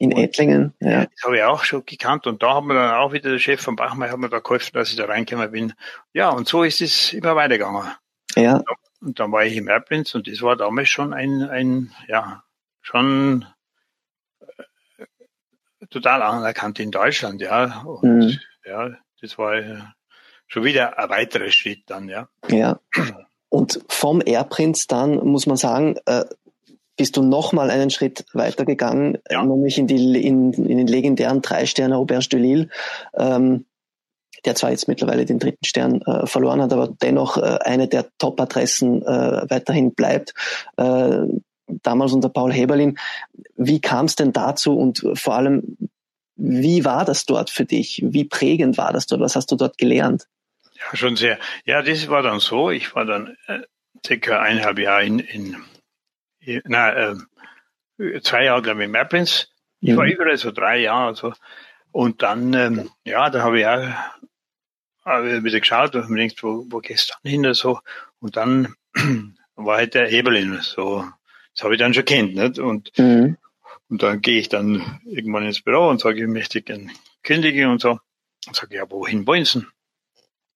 [0.00, 1.04] in Ettlingen, ja.
[1.04, 3.60] Das habe ich auch schon gekannt und da hat mir dann auch wieder der Chef
[3.60, 5.74] von Bachmeier hat mir da geholfen, dass ich da reingekommen bin.
[6.14, 7.90] Ja, und so ist es immer weitergegangen.
[8.34, 8.62] Ja.
[9.02, 12.42] Und dann war ich im Airprince und das war damals schon ein, ein ja,
[12.80, 13.44] schon
[14.40, 15.06] äh,
[15.90, 17.82] total anerkannt in Deutschland, ja.
[17.82, 18.40] Und mhm.
[18.64, 19.52] ja, das war
[20.46, 22.26] schon wieder ein weiterer Schritt dann, ja.
[22.48, 22.80] Ja.
[23.50, 26.24] Und vom Airprince dann muss man sagen, äh,
[27.00, 29.42] bist du nochmal einen Schritt weitergegangen, ja.
[29.42, 32.68] nämlich in, die, in, in den legendären drei Sterne Auberge de Lille,
[33.14, 33.64] ähm,
[34.44, 38.10] der zwar jetzt mittlerweile den dritten Stern äh, verloren hat, aber dennoch äh, eine der
[38.18, 40.34] Top-Adressen äh, weiterhin bleibt.
[40.76, 41.20] Äh,
[41.82, 42.98] damals unter Paul Heberlin.
[43.56, 45.78] Wie kam es denn dazu und vor allem,
[46.36, 48.04] wie war das dort für dich?
[48.04, 49.22] Wie prägend war das dort?
[49.22, 50.26] Was hast du dort gelernt?
[50.74, 51.38] Ja, schon sehr.
[51.64, 52.70] Ja, das war dann so.
[52.70, 53.60] Ich war dann äh,
[54.06, 55.56] circa eineinhalb Jahre in, in
[56.64, 57.14] na,
[57.98, 59.52] äh, zwei Jahre, glaube ich, im Airplanes.
[59.80, 59.96] Ich mhm.
[59.96, 61.08] war überall so drei Jahre.
[61.08, 61.32] Also.
[61.92, 63.88] Und dann, ähm, ja, da habe ich auch
[65.04, 67.54] hab ich wieder geschaut und mir gedacht, wo, wo gehst du dann hin?
[67.54, 67.80] So.
[68.20, 68.74] Und dann
[69.56, 70.60] war halt der Hebelin.
[70.60, 71.04] So,
[71.54, 72.34] das habe ich dann schon kennt.
[72.34, 72.58] Nicht?
[72.58, 73.36] Und, mhm.
[73.88, 76.90] und dann gehe ich dann irgendwann ins Büro und sage, ich möchte gerne
[77.22, 77.98] kündigen und so.
[78.46, 79.66] Und sage, ja, wohin wollen Sie?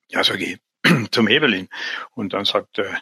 [0.08, 0.58] Ja, sage ich,
[1.10, 1.68] zum Hebelin.
[2.14, 3.00] Und dann sagt er,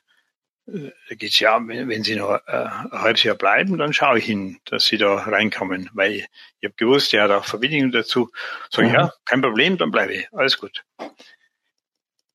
[0.67, 4.59] da geht's ja, wenn Sie noch äh, ein halbes Jahr bleiben, dann schaue ich hin,
[4.65, 6.29] dass Sie da reinkommen, weil ich
[6.65, 8.31] habe gewusst, er hat auch Verbindungen dazu.
[8.71, 10.85] Sag ich, ja, kein Problem, dann bleibe ich, alles gut.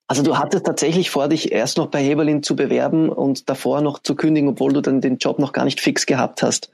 [0.09, 3.99] Also du hattest tatsächlich vor, dich erst noch bei Heberlin zu bewerben und davor noch
[3.99, 6.71] zu kündigen, obwohl du dann den Job noch gar nicht fix gehabt hast.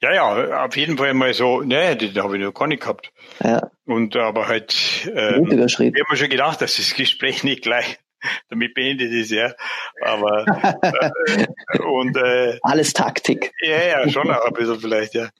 [0.00, 3.12] Ja, ja, auf jeden Fall mal so, ne, den habe ich noch gar nicht gehabt.
[3.42, 3.70] Ja.
[3.86, 4.72] Und aber halt,
[5.06, 5.94] äh, Schritt.
[5.94, 7.98] ich habe mir schon gedacht, dass das Gespräch nicht gleich
[8.48, 9.54] damit beendet ist, ja.
[10.00, 10.46] Aber
[10.82, 13.52] äh, und äh, alles Taktik.
[13.60, 15.30] Ja, ja, schon auch ein bisschen vielleicht, ja.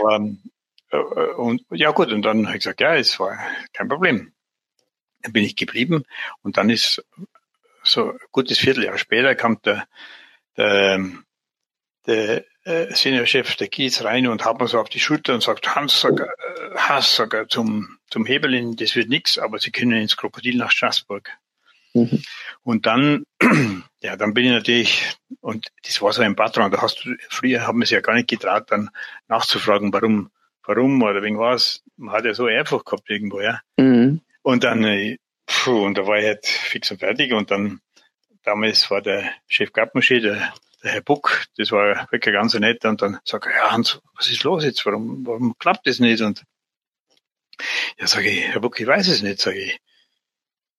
[0.00, 0.28] Aber
[0.90, 0.96] äh,
[1.36, 3.38] und ja gut, und dann habe ich gesagt, ja, es war
[3.72, 4.32] kein Problem.
[5.22, 6.04] Dann bin ich geblieben
[6.42, 7.04] und dann ist
[7.82, 9.86] so ein gutes Vierteljahr später kam der,
[10.56, 11.00] der,
[12.06, 15.76] der äh, Seniorchef der Kiez rein und hat mir so auf die Schulter und sagt,
[15.76, 16.26] Hans, sag, äh,
[16.74, 20.72] Hass, sag er zum, zum Hebelin, das wird nichts, aber Sie können ins Krokodil nach
[20.72, 21.30] Straßburg.
[21.96, 22.22] Mhm.
[22.62, 23.24] Und dann,
[24.02, 27.66] ja, dann bin ich natürlich, und das war so ein Patron, da hast du, früher
[27.66, 28.90] haben wir es ja gar nicht getraut, dann
[29.28, 30.30] nachzufragen, warum,
[30.64, 31.82] warum oder wegen was.
[31.96, 33.60] Man hat ja so einfach gehabt irgendwo, ja.
[33.78, 34.20] Mhm.
[34.42, 37.80] Und dann, äh, puh, und da war ich halt fix und fertig und dann,
[38.42, 43.00] damals war der Chef Gartmaschine, der, der Herr Buck, das war wirklich ganz nett und
[43.00, 46.20] dann sagt er, ja Hans, was ist los jetzt, warum, warum klappt das nicht?
[46.20, 46.44] Und
[47.98, 49.80] ja, sage ich, Herr Buck, ich weiß es nicht, sage ich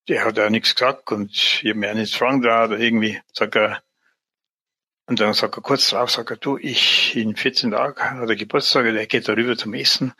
[0.08, 3.20] der hat ja nichts gesagt und ich habe mir auch nichts fragen da oder irgendwie,
[3.32, 3.82] sagt er,
[5.06, 8.36] und dann sagt er kurz drauf, sagt er, du, ich in 14 Tagen hat er
[8.36, 10.12] Geburtstag, der geht darüber zum Essen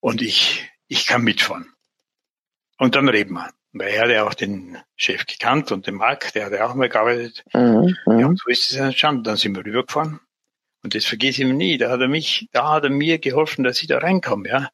[0.00, 1.72] und ich, ich kann mitfahren.
[2.78, 3.50] Und dann reden wir.
[3.72, 6.74] Weil er hat ja auch den Chef gekannt und den Marc, der hat ja auch
[6.74, 7.44] mal gearbeitet.
[7.52, 9.24] Mhm, ja, und so ist es entstanden.
[9.24, 10.20] Dann sind wir rübergefahren.
[10.82, 11.76] Und das vergesse ich mir nie.
[11.76, 14.70] Da hat er mich, da hat er mir geholfen, dass ich da reinkomme, ja.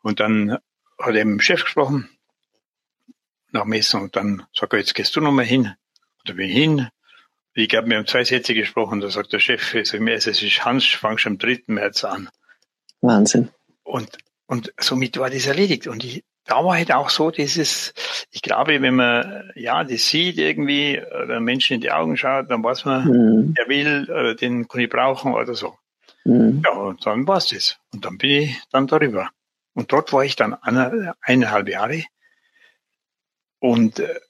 [0.00, 0.52] Und dann
[0.98, 2.08] hat er mit dem Chef gesprochen
[3.54, 5.72] nach Messen und dann sagt er, jetzt gehst du nochmal hin.
[6.24, 6.88] Da bin ich hin.
[7.54, 11.26] Ich glaube, wir haben zwei Sätze gesprochen, da sagt der Chef, es ist Hans, fangst
[11.26, 11.62] am 3.
[11.68, 12.28] März an.
[13.00, 13.50] Wahnsinn.
[13.84, 15.86] Und, und somit war das erledigt.
[15.86, 17.94] Und ich, da war halt auch so dieses,
[18.30, 22.64] ich glaube, wenn man, ja, das sieht irgendwie, oder Menschen in die Augen schaut, dann
[22.64, 23.54] weiß man, mhm.
[23.54, 25.78] der will, oder den kann ich brauchen oder so.
[26.24, 26.62] Mhm.
[26.64, 27.78] Ja, und dann war's das.
[27.92, 29.30] Und dann bin ich dann darüber.
[29.74, 32.04] Und dort war ich dann eine, eineinhalb Jahre.
[33.64, 34.20] Und äh,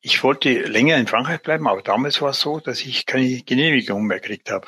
[0.00, 4.04] ich wollte länger in Frankreich bleiben, aber damals war es so, dass ich keine Genehmigung
[4.04, 4.66] mehr gekriegt habe.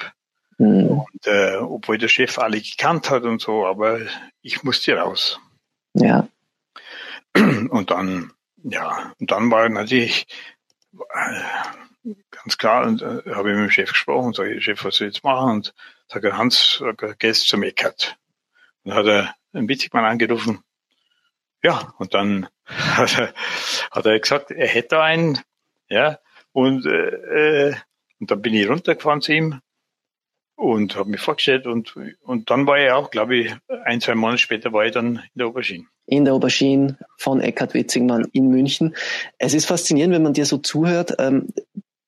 [0.58, 1.00] Mhm.
[1.00, 3.98] Und, äh, obwohl der Chef alle gekannt hat und so, aber
[4.42, 5.40] ich musste raus.
[5.94, 6.28] Ja.
[7.34, 10.26] Und dann, ja, und dann war natürlich
[10.92, 14.94] äh, ganz klar, und äh, habe ich mit dem Chef gesprochen und sage, Chef, was
[14.94, 15.50] soll ich jetzt machen?
[15.50, 15.74] Und
[16.06, 16.80] sage, Hans,
[17.18, 18.16] gehst zum Eckert.
[18.84, 20.62] Und dann hat er einen Witzigmann angerufen,
[21.62, 25.38] ja, und dann hat er, gesagt, er hätte einen,
[25.88, 26.18] ja,
[26.52, 27.74] und, äh, äh,
[28.20, 29.60] und dann bin ich runtergefahren zu ihm
[30.56, 34.38] und habe mich vorgestellt und, und dann war er auch, glaube ich, ein, zwei Monate
[34.38, 35.86] später war ich dann in der Aubergine.
[36.06, 38.94] In der Aubergine von Eckhard Witzigmann in München.
[39.38, 41.48] Es ist faszinierend, wenn man dir so zuhört, ähm,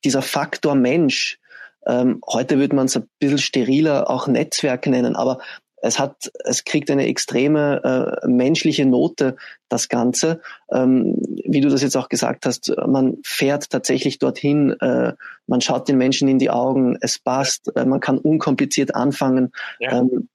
[0.04, 1.38] dieser Faktor Mensch,
[1.86, 5.40] ähm, heute würde man es ein bisschen steriler auch Netzwerk nennen, aber
[5.84, 9.36] es hat, es kriegt eine extreme äh, menschliche Note,
[9.68, 10.40] das Ganze.
[10.72, 15.12] Ähm, wie du das jetzt auch gesagt hast, man fährt tatsächlich dorthin, äh,
[15.46, 19.52] man schaut den Menschen in die Augen, es passt, äh, man kann unkompliziert anfangen.
[19.78, 19.98] Ja.
[19.98, 20.30] Ähm,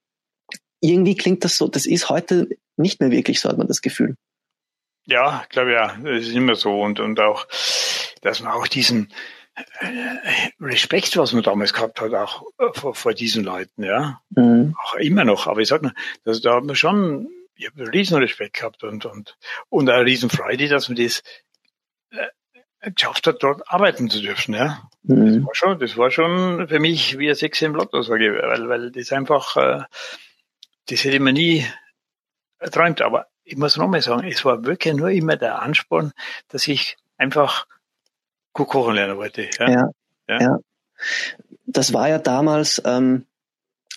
[0.81, 4.15] irgendwie klingt das so, das ist heute nicht mehr wirklich so, hat man das Gefühl.
[5.07, 7.47] Ja, ich glaube ja, es ist immer so und, und auch,
[8.21, 9.11] dass man auch diesen,
[10.59, 14.21] Respekt, was man damals gehabt hat, auch äh, vor, vor diesen Leuten, ja.
[14.29, 14.75] Mhm.
[14.83, 15.47] Auch immer noch.
[15.47, 15.93] Aber ich sag mal,
[16.23, 19.37] das, da hat man schon, ich habe einen riesen Respekt gehabt und, und,
[19.69, 21.23] und eine riesen Freude, dass man das
[22.11, 24.89] äh, geschafft hat, dort arbeiten zu dürfen, ja.
[25.03, 25.35] Mhm.
[25.35, 28.41] Das war schon, das war schon für mich wie ein Sechs im Lotto, sage ich,
[28.41, 29.83] weil, weil das einfach, äh,
[30.87, 31.65] das hätte man nie
[32.59, 33.01] erträumt.
[33.01, 36.13] Aber ich muss nochmal sagen, es war wirklich nur immer der Ansporn,
[36.49, 37.65] dass ich einfach
[38.53, 39.49] gut kochen lernen wollte.
[39.59, 39.69] Ja.
[39.69, 39.89] Ja,
[40.27, 40.41] ja.
[40.41, 40.59] ja.
[41.65, 43.25] Das war ja damals, ähm,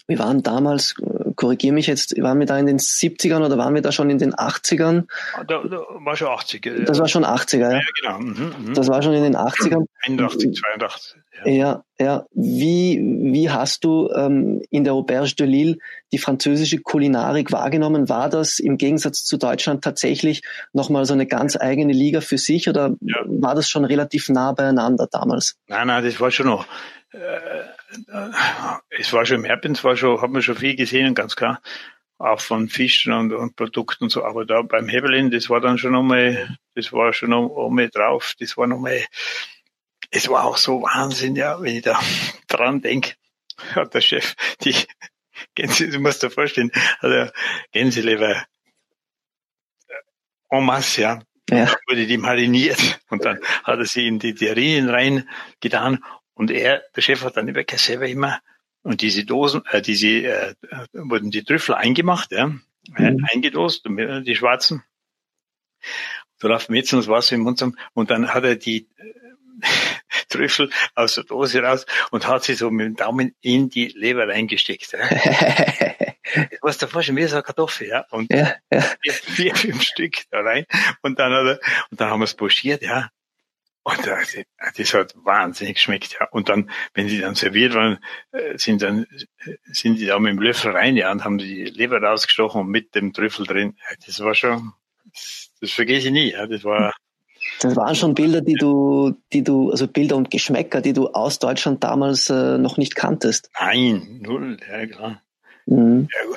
[0.07, 3.75] wir waren damals, äh, korrigiere mich jetzt, waren wir da in den 70ern oder waren
[3.75, 5.07] wir da schon in den 80ern?
[5.35, 6.85] Ah, da, da war schon 80er.
[6.85, 7.73] Das war schon 80er, ja.
[7.73, 8.18] ja genau.
[8.18, 8.75] Mhm, mhm.
[8.75, 9.87] Das war schon in den 80ern.
[10.05, 11.16] 81, 82.
[11.45, 12.25] Ja, ja.
[12.33, 13.01] Wie,
[13.33, 15.79] wie hast du ähm, in der Auberge de Lille
[16.12, 18.09] die französische Kulinarik wahrgenommen?
[18.09, 20.42] War das im Gegensatz zu Deutschland tatsächlich
[20.73, 23.16] nochmal so eine ganz eigene Liga für sich oder ja.
[23.27, 25.57] war das schon relativ nah beieinander damals?
[25.66, 26.66] Nein, nein, das war schon noch.
[27.12, 27.18] Äh,
[28.99, 31.61] es war schon im Herbst, war schon, hat man schon viel gesehen, ganz klar.
[32.18, 34.25] Auch von Fischen und, und Produkten und so.
[34.25, 38.57] Aber da beim Hebelin, das war dann schon nochmal, das war schon nochmal drauf, das
[38.57, 39.05] war nochmal,
[40.11, 41.99] es war auch so Wahnsinn, ja, wenn ich da
[42.49, 43.14] dran denke,
[43.75, 44.77] hat der Chef die
[45.55, 47.31] Gänse, du musst dir vorstellen, also
[47.73, 48.45] Gänseleber
[50.51, 51.23] en masse, ja.
[51.51, 51.66] Ja.
[51.66, 55.29] Dann wurde die mariniert und dann hat er sie in die Terrinen rein
[55.61, 56.03] getan
[56.35, 58.40] und er, der Chef hat dann über selber immer,
[58.83, 60.55] und diese Dosen, äh, diese, äh,
[60.92, 63.27] wurden die Trüffel eingemacht, ja, mhm.
[63.33, 64.83] eingedost, die schwarzen.
[66.38, 67.62] So läuft jetzt das Wasser im Mund
[67.95, 69.23] und dann hat er die äh,
[70.29, 74.27] Trüffel aus der Dose raus und hat sie so mit dem Daumen in die Leber
[74.29, 74.92] reingesteckt.
[74.92, 75.09] Ja.
[76.35, 78.07] das war davor schon wie so eine Kartoffel, ja.
[78.11, 78.81] Und ja, ja.
[79.03, 80.66] Vier, vier, fünf Stück da rein.
[81.03, 83.11] Und dann hat er, und dann haben wir es pochiert, ja.
[83.85, 84.37] Und das,
[84.77, 86.29] das hat wahnsinnig geschmeckt, ja.
[86.31, 87.99] Und dann, wenn die dann serviert waren,
[88.31, 89.07] äh, sind dann,
[89.64, 92.95] sind die da mit dem Löffel rein, ja, und haben die Leber rausgestochen und mit
[92.95, 93.77] dem Trüffel drin.
[94.07, 94.73] Das war schon,
[95.12, 96.47] das, das vergesse ich nie, ja.
[96.47, 96.95] Das war,
[97.61, 101.40] das waren schon Bilder, die du, die du, also Bilder und Geschmäcker, die du aus
[101.40, 103.51] Deutschland damals äh, noch nicht kanntest.
[103.59, 105.23] Nein, null, ja klar.
[105.66, 106.09] Mhm.
[106.12, 106.37] Ja,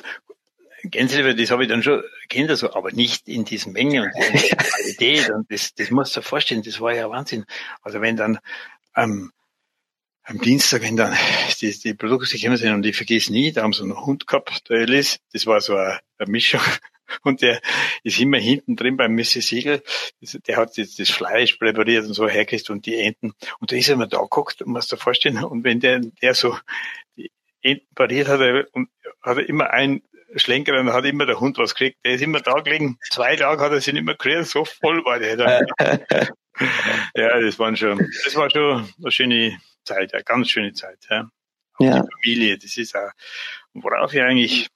[0.90, 5.30] Gänseleber, das habe ich dann schon kennt so, aber nicht in diesen Mengen und Qualität.
[5.30, 7.44] Und das, das musst du dir vorstellen, das war ja Wahnsinn.
[7.82, 8.38] Also wenn dann
[8.96, 9.32] ähm,
[10.24, 11.16] am Dienstag, wenn dann
[11.60, 14.68] die, die Produkte gekommen sind und ich vergesse nie, da haben sie einen Hund gehabt,
[14.68, 16.60] der Ellis, das war so eine, eine Mischung
[17.22, 17.60] und der
[18.02, 19.46] ist immer hinten drin beim Mrs.
[19.46, 19.82] Siegel.
[20.46, 23.34] Der hat das, das Fleisch präpariert und so hergekriegt und die Enten.
[23.60, 25.44] Und da ist er immer da geguckt, musst du dir vorstellen.
[25.44, 26.56] Und wenn der, der so
[27.16, 27.30] die
[27.62, 28.40] Enten pariert hat,
[28.72, 28.88] und
[29.22, 30.02] hat er immer ein
[30.34, 31.98] Schlenker, dann hat immer der Hund was gekriegt.
[32.04, 32.98] Der ist immer da gelegen.
[33.10, 35.66] Zwei Tage hat er sich nicht mehr gekriegt, so voll war der dann.
[37.14, 41.28] ja, das waren schon, das war schon eine schöne Zeit, eine ganz schöne Zeit, ja.
[41.78, 42.02] ja.
[42.02, 43.10] Die Familie, das ist auch,
[43.74, 44.68] worauf ich eigentlich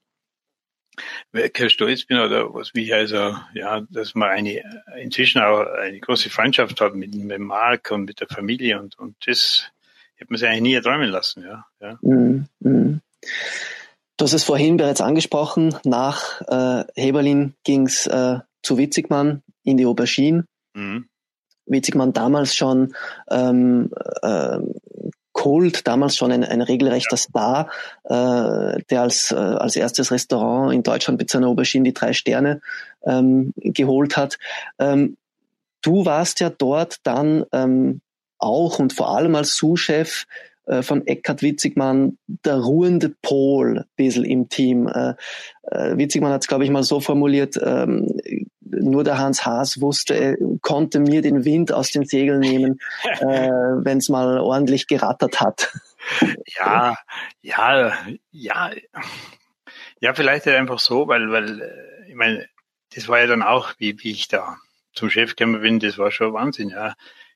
[1.32, 4.62] wirklich stolz bin oder was mich also, ja, dass man eine,
[5.00, 9.16] inzwischen auch eine große Freundschaft hat mit, mit Marc und mit der Familie und, und
[9.26, 9.70] das
[10.16, 11.66] hätte man sich eigentlich nie erträumen lassen, ja.
[11.80, 11.98] ja.
[12.02, 13.00] Mm, mm.
[14.20, 19.78] Du hast es vorhin bereits angesprochen, nach äh, Heberlin ging es äh, zu Witzigmann in
[19.78, 20.44] die Aubergine.
[20.74, 21.06] Mhm.
[21.64, 22.94] Witzigmann damals schon
[23.30, 24.59] ähm, äh,
[25.33, 27.70] Cold, damals schon ein, ein regelrechter Star,
[28.04, 32.61] äh, der als, äh, als erstes Restaurant in Deutschland mit seiner Aubergine die drei Sterne
[33.06, 34.38] ähm, geholt hat.
[34.78, 35.16] Ähm,
[35.80, 38.02] du warst ja dort dann ähm,
[38.37, 40.26] auch und vor allem als Sous-Chef
[40.70, 44.87] äh, von Eckhard Witzigmann der ruhende Pol bisschen im Team.
[44.87, 45.14] Äh,
[45.62, 48.20] äh, Witzigmann hat es, glaube ich, mal so formuliert, ähm,
[48.61, 52.78] nur der Hans Haas wusste, er konnte mir den Wind aus den Segeln nehmen,
[53.20, 55.72] äh, wenn es mal ordentlich gerattert hat.
[56.56, 56.96] Ja,
[57.42, 57.92] ja,
[58.30, 58.70] ja,
[60.00, 62.46] ja, vielleicht einfach so, weil, weil, ich meine,
[62.94, 64.56] das war ja dann auch, wie, wie ich da
[64.92, 66.94] zum Chef gekommen bin, das war schon Wahnsinn, ja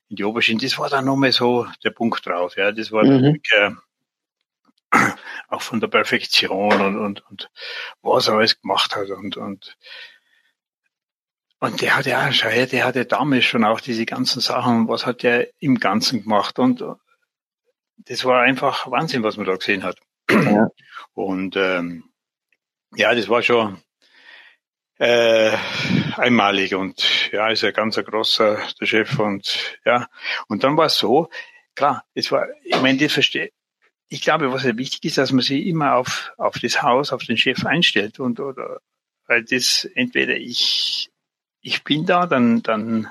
[0.09, 2.55] in die Oberschiene, das war dann nochmal so der Punkt drauf.
[2.57, 3.21] Ja, das war mhm.
[3.21, 3.71] wirklich, äh,
[5.49, 7.49] auch von der Perfektion und, und, und
[8.01, 9.77] was er alles gemacht hat und, und,
[11.59, 15.05] und der hat ja, schau her, der hatte damals schon auch diese ganzen Sachen, was
[15.05, 16.83] hat der im Ganzen gemacht und
[17.97, 19.97] das war einfach Wahnsinn, was man da gesehen hat.
[20.29, 20.69] Ja.
[21.13, 22.03] Und ähm,
[22.95, 23.81] ja, das war schon,
[24.97, 25.51] äh,
[26.15, 30.07] einmalig und ja, ist ein ganz ein großer der Chef und ja,
[30.47, 31.29] und dann war es so,
[31.75, 33.51] klar, es war, ich meine, das verstehe,
[34.07, 37.23] ich glaube, was ja wichtig ist, dass man sich immer auf, auf das Haus, auf
[37.23, 38.79] den Chef einstellt und, oder,
[39.27, 41.09] weil das entweder ich,
[41.61, 43.09] ich bin da, dann, dann,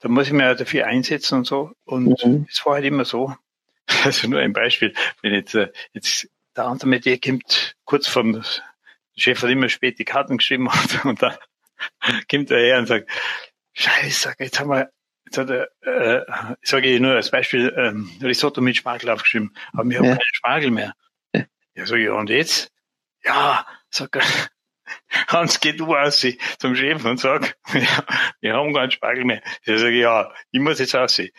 [0.00, 1.72] dann muss ich mir dafür einsetzen und so.
[1.84, 2.46] Und mhm.
[2.48, 3.34] es war halt immer so,
[4.04, 8.42] also nur ein Beispiel, wenn jetzt, äh, jetzt der andere mit dir kommt kurz vom
[9.16, 11.36] der Chef hat immer spät die Karten geschrieben und, und dann
[12.30, 13.10] kommt er her und sagt,
[13.72, 14.90] Scheiße, jetzt haben wir,
[15.26, 16.24] jetzt hat er, äh,
[16.62, 20.12] sage ich nur als Beispiel, ähm, Risotto mit Spargel aufgeschrieben, aber wir haben ja.
[20.12, 20.94] keinen Spargel mehr.
[21.76, 22.70] Ja, sag ich, und jetzt?
[23.24, 24.22] Ja, sag er,
[25.28, 26.24] Hans, geh du aus
[26.58, 28.04] zum Chef und sag, ja,
[28.40, 29.42] wir haben keinen Spargel mehr.
[29.62, 31.30] Ich sage, ja, ich muss jetzt aussehen.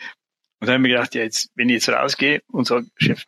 [0.60, 3.24] Und dann habe ich mir gedacht, ja, jetzt, wenn ich jetzt rausgehe und sage, Chef,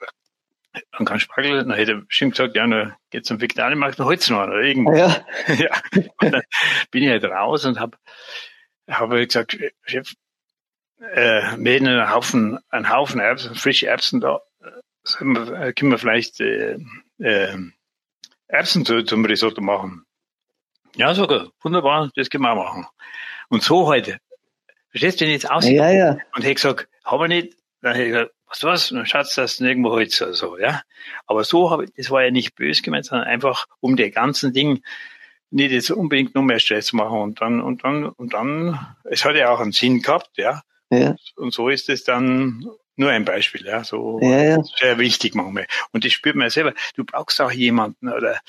[0.92, 4.28] dann kann Spargel, dann hätte er bestimmt gesagt, ja, dann geht zum Viktualienmarkt, dann holt's
[4.30, 4.98] noch oder irgendwie.
[4.98, 5.24] Ja.
[5.54, 5.80] ja.
[6.20, 6.42] Und dann
[6.90, 7.96] bin ich halt raus und habe
[8.88, 10.14] hab halt gesagt, Chef,
[11.00, 14.40] äh, wir hätten einen Haufen, einen Haufen Erbsen, frische Erbsen da.
[15.20, 16.78] Wir, können wir vielleicht äh,
[17.18, 17.56] äh,
[18.48, 20.04] Erbsen zu, zum Risotto machen?
[20.96, 22.86] Ja, sogar, wunderbar, das können wir auch machen.
[23.48, 24.18] Und so heute.
[24.90, 26.18] Verstehst du, wenn ich jetzt ausgehe ja, ja.
[26.34, 29.60] und hätte gesagt, haben wir nicht, dann hätte ich gesagt, was was, dann schaut's das
[29.60, 30.82] nirgendwo Holz oder so, ja.
[31.26, 34.52] Aber so habe ich, das war ja nicht böse gemeint, sondern einfach um die ganzen
[34.52, 34.80] Dinge
[35.50, 39.36] nicht jetzt unbedingt noch mehr Stress machen und dann, und dann, und dann, es hat
[39.36, 40.62] ja auch einen Sinn gehabt, ja.
[40.90, 41.16] ja.
[41.36, 44.62] Und so ist es dann nur ein Beispiel, ja, so ja, ja.
[44.78, 45.66] sehr wichtig manchmal.
[45.92, 46.74] Und das spürt man ja selber.
[46.96, 48.40] Du brauchst auch jemanden oder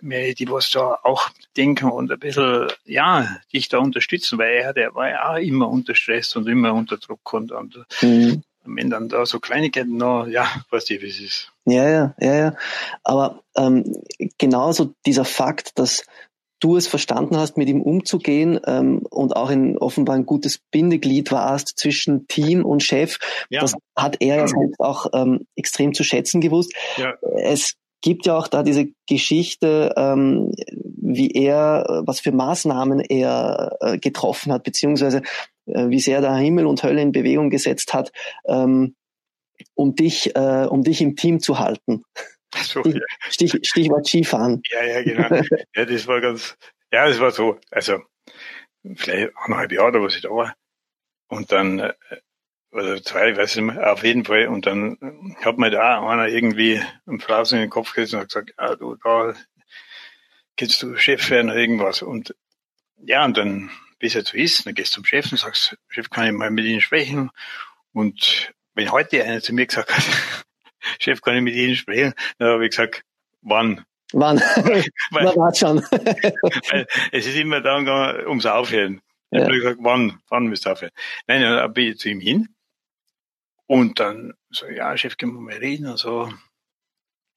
[0.00, 4.72] mehr, die was da auch denken und ein bisschen, ja, dich da unterstützen, weil er,
[4.72, 8.90] der war ja auch immer unter Stress und immer unter Druck und, und mhm wenn
[8.90, 11.52] dann da so Kleinigkeiten noch, ja, weißt du, wie es ist.
[11.64, 12.54] Ja, ja, ja, ja.
[13.02, 14.02] Aber ähm,
[14.38, 16.04] genauso dieser Fakt, dass
[16.60, 21.32] du es verstanden hast, mit ihm umzugehen ähm, und auch in offenbar ein gutes Bindeglied
[21.32, 23.18] warst zwischen Team und Chef,
[23.50, 23.60] ja.
[23.60, 26.72] das hat er ja selbst auch ähm, extrem zu schätzen gewusst.
[26.96, 27.14] Ja.
[27.36, 30.52] Es gibt ja auch da diese Geschichte, ähm,
[30.84, 35.22] wie er, was für Maßnahmen er äh, getroffen hat, beziehungsweise äh,
[35.66, 38.12] wie sehr da Himmel und Hölle in Bewegung gesetzt hat,
[38.46, 38.94] ähm,
[39.74, 42.02] um dich, äh, um dich im Team zu halten.
[42.54, 43.00] So, ja.
[43.30, 44.62] Stich, Stichwort Skifahren.
[44.70, 45.28] Ja, ja, genau.
[45.74, 46.56] Ja, das war ganz,
[46.92, 48.02] ja, das war so, also
[48.94, 50.54] vielleicht eineinhalb Jahre oder was ich da war.
[51.28, 51.94] Und dann, äh,
[52.72, 54.48] oder zwei, weiß ich nicht mehr, auf jeden Fall.
[54.48, 54.98] Und dann
[55.42, 58.76] hat mir da einer irgendwie ein Phrase in den Kopf gesetzt und hat gesagt, ja,
[58.76, 59.34] du, da
[60.56, 62.02] kannst du Chef werden oder irgendwas.
[62.02, 62.34] Und
[63.04, 63.70] ja, und dann,
[64.02, 66.50] wie es so ist, dann gehst du zum Chef und sagst, Chef, kann ich mal
[66.50, 67.30] mit Ihnen sprechen?
[67.92, 70.02] Und wenn heute einer zu mir gesagt hat,
[70.98, 72.12] Chef, kann ich mit Ihnen sprechen?
[72.38, 73.04] Dann habe ich gesagt,
[73.42, 73.84] wann?
[74.12, 74.38] Wann?
[75.10, 75.82] weil, war schon.
[75.90, 79.00] weil es ist immer darum gegangen, ums Aufhören.
[79.30, 79.44] Ich ja.
[79.44, 80.92] habe gesagt, wann, wann müsst ihr aufhören?
[81.26, 82.48] Nein, dann bin ich zu ihm hin.
[83.66, 86.30] Und dann so, ja, Chef, können wir mal reden und so.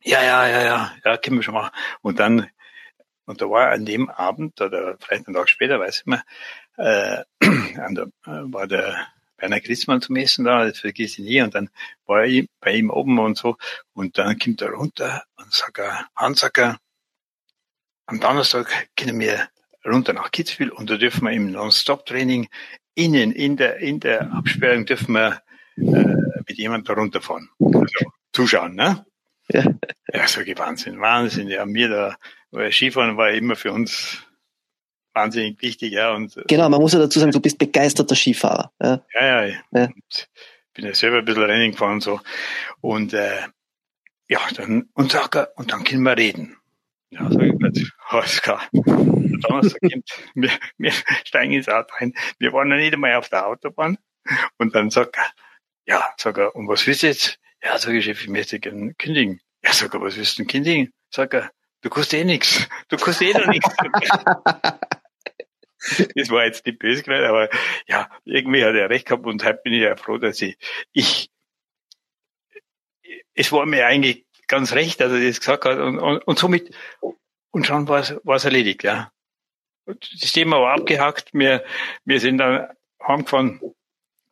[0.01, 1.71] Ja, ja, ja, ja, ja, können wir schon machen.
[2.01, 2.49] Und dann,
[3.25, 6.23] und da war an dem Abend, oder vielleicht einen Tag später, weiß ich mehr,
[6.77, 9.07] äh, der, war der
[9.38, 11.69] Werner Christmann zum Essen da, das vergiss ich nie, und dann
[12.05, 13.57] war ich bei ihm oben und so,
[13.93, 16.77] und dann kommt er runter und sagt er, Hans, sagt er,
[18.05, 19.49] am Donnerstag können wir
[19.85, 22.47] runter nach Kitzbühel und da dürfen wir im Non-Stop-Training
[22.95, 25.41] innen, in der, in der Absperrung dürfen wir
[25.77, 25.81] äh,
[26.47, 27.49] mit jemandem runterfahren.
[27.59, 29.05] Also, zuschauen, ne?
[29.49, 29.63] Ja.
[30.12, 31.47] ja, so Wahnsinn, Wahnsinn.
[31.47, 32.15] Ja, mir da,
[32.51, 34.25] weil Skifahren war immer für uns
[35.13, 36.13] wahnsinnig wichtig, ja.
[36.13, 38.71] Und, äh, genau, man muss ja dazu sagen, du bist begeisterter Skifahrer.
[38.81, 39.45] Ja, ja.
[39.45, 39.58] ja.
[39.71, 39.89] ja.
[40.73, 42.19] bin ja selber ein bisschen Rennen gefahren und so.
[42.81, 43.39] Und äh,
[44.27, 46.58] ja, dann und sag er, und dann können wir reden.
[47.12, 48.62] Ja, sag ich jetzt, alles klar.
[48.73, 50.91] Donnerstag kommt, wir, wir
[51.23, 52.13] steigen ins Auto ein.
[52.39, 53.97] Wir waren noch nicht einmal auf der Autobahn.
[54.58, 55.25] Und dann sagt er,
[55.86, 57.39] ja, sag er, und was willst du jetzt?
[57.65, 59.41] Ja, sag ich, Chef, ich möchte gerne kündigen.
[59.63, 60.93] Ja, sag er, was willst du denn kündigen?
[61.10, 61.49] Sag er,
[61.82, 62.69] du kostet eh nichts.
[62.89, 63.75] Du kostet eh noch nichts.
[66.15, 67.49] das war jetzt nicht böse aber
[67.88, 70.60] ja, irgendwie hat er recht gehabt und heute bin ich ja froh, dass ich,
[70.93, 71.32] ich,
[73.34, 76.69] es war mir eigentlich ganz recht, dass er das gesagt hat und, und, und somit,
[77.49, 79.12] und schon war es, war es erledigt, ja.
[79.86, 81.65] Das Thema war abgehakt, wir,
[82.04, 82.67] wir sind dann
[83.01, 83.60] heimgefahren,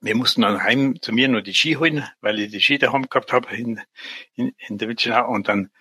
[0.03, 3.09] wir mussten dann heim zu mir nur die Ski holen, weil ich die Ski daheim
[3.09, 3.81] gehabt habe in,
[4.35, 5.71] in, in der Witschenau und dann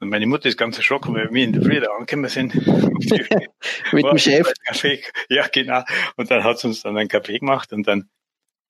[0.00, 2.54] und meine Mutter ist ganz erschrocken, weil wir in der Früh da angekommen sind.
[3.92, 4.50] Mit dem Chef.
[4.64, 5.02] Kaffee.
[5.28, 5.84] Ja, genau.
[6.16, 8.08] Und dann hat sie uns dann einen Kaffee gemacht und dann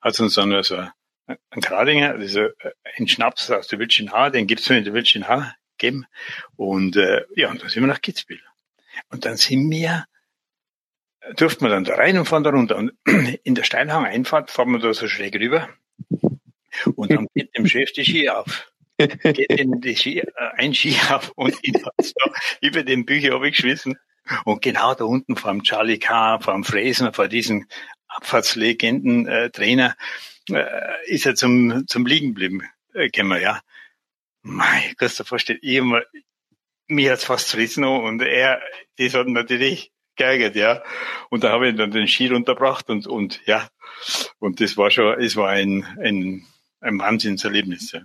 [0.01, 2.49] hat sie uns dann so einen Gradinger, also
[2.97, 6.07] einen Schnaps aus der Wildschen Haar, den gibt's nur in der Wildschen Haar gegeben.
[6.57, 8.43] Und äh, ja, und dann sind wir nach Kitzbühel.
[9.11, 10.07] Und dann sind wir,
[11.37, 12.77] durften wir dann da rein und fahren da runter.
[12.77, 12.93] Und
[13.45, 15.69] in der Steinhang-Einfahrt fahren wir da so schräg rüber.
[16.95, 18.71] Und dann geht dem Chef die Ski auf
[19.07, 23.35] geht in die Ski, äh, ein Ski auf und ihn hat's da über den Bücher
[23.35, 23.99] abgeschmissen.
[24.45, 27.67] Und genau da unten vom Charlie K., vom Fräsen, vor diesen
[28.09, 29.97] Abfahrtslegenden-Trainer,
[30.51, 32.63] äh, äh, ist er zum, zum Liegen geblieben,
[32.95, 33.61] äh, wir, ja.
[34.43, 35.83] Mein, kannst du dir vorstellen, ich
[36.87, 38.61] mir hat's fast zerrissen und er,
[38.97, 40.83] das hat natürlich geärgert, ja.
[41.31, 43.69] Und da habe ich dann den Ski runtergebracht und, und, ja.
[44.39, 46.45] Und das war schon, es war ein, ein,
[46.81, 48.01] ein Wahnsinnserlebnis, ja.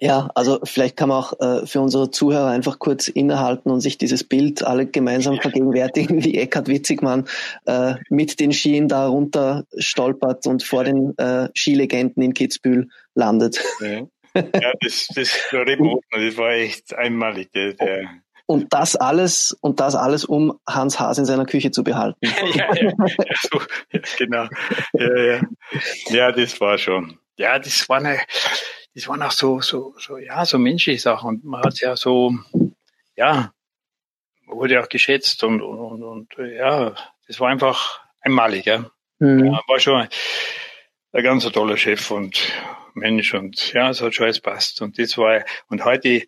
[0.00, 3.96] Ja, also vielleicht kann man auch äh, für unsere Zuhörer einfach kurz innehalten und sich
[3.96, 7.26] dieses Bild alle gemeinsam vergegenwärtigen, wie Eckhard Witzigmann
[7.64, 13.64] äh, mit den Skien da runter stolpert und vor den äh, Skilegenden in Kitzbühel landet.
[13.80, 17.50] Ja, ja das, das, das war echt einmalig.
[17.52, 18.10] Der, der
[18.48, 22.18] und das alles, und das alles, um Hans Haas in seiner Küche zu behalten.
[22.54, 22.92] ja, ja,
[23.42, 23.60] so,
[24.16, 24.48] genau.
[24.94, 25.40] Ja, ja.
[26.08, 27.18] ja, das war schon.
[27.36, 28.18] Ja, das war eine,
[28.94, 31.28] das waren auch so, so, so, ja, so menschliche Sachen.
[31.28, 32.32] Und man hat ja so,
[33.16, 33.52] ja,
[34.46, 36.94] wurde auch geschätzt und, und, und, ja,
[37.26, 38.90] das war einfach einmalig, ja.
[39.18, 39.44] Mhm.
[39.44, 40.08] ja war schon
[41.12, 42.50] ein ganz toller Chef und
[42.94, 44.80] Mensch und ja, es hat schon alles passt.
[44.80, 46.22] Und das war, und heute,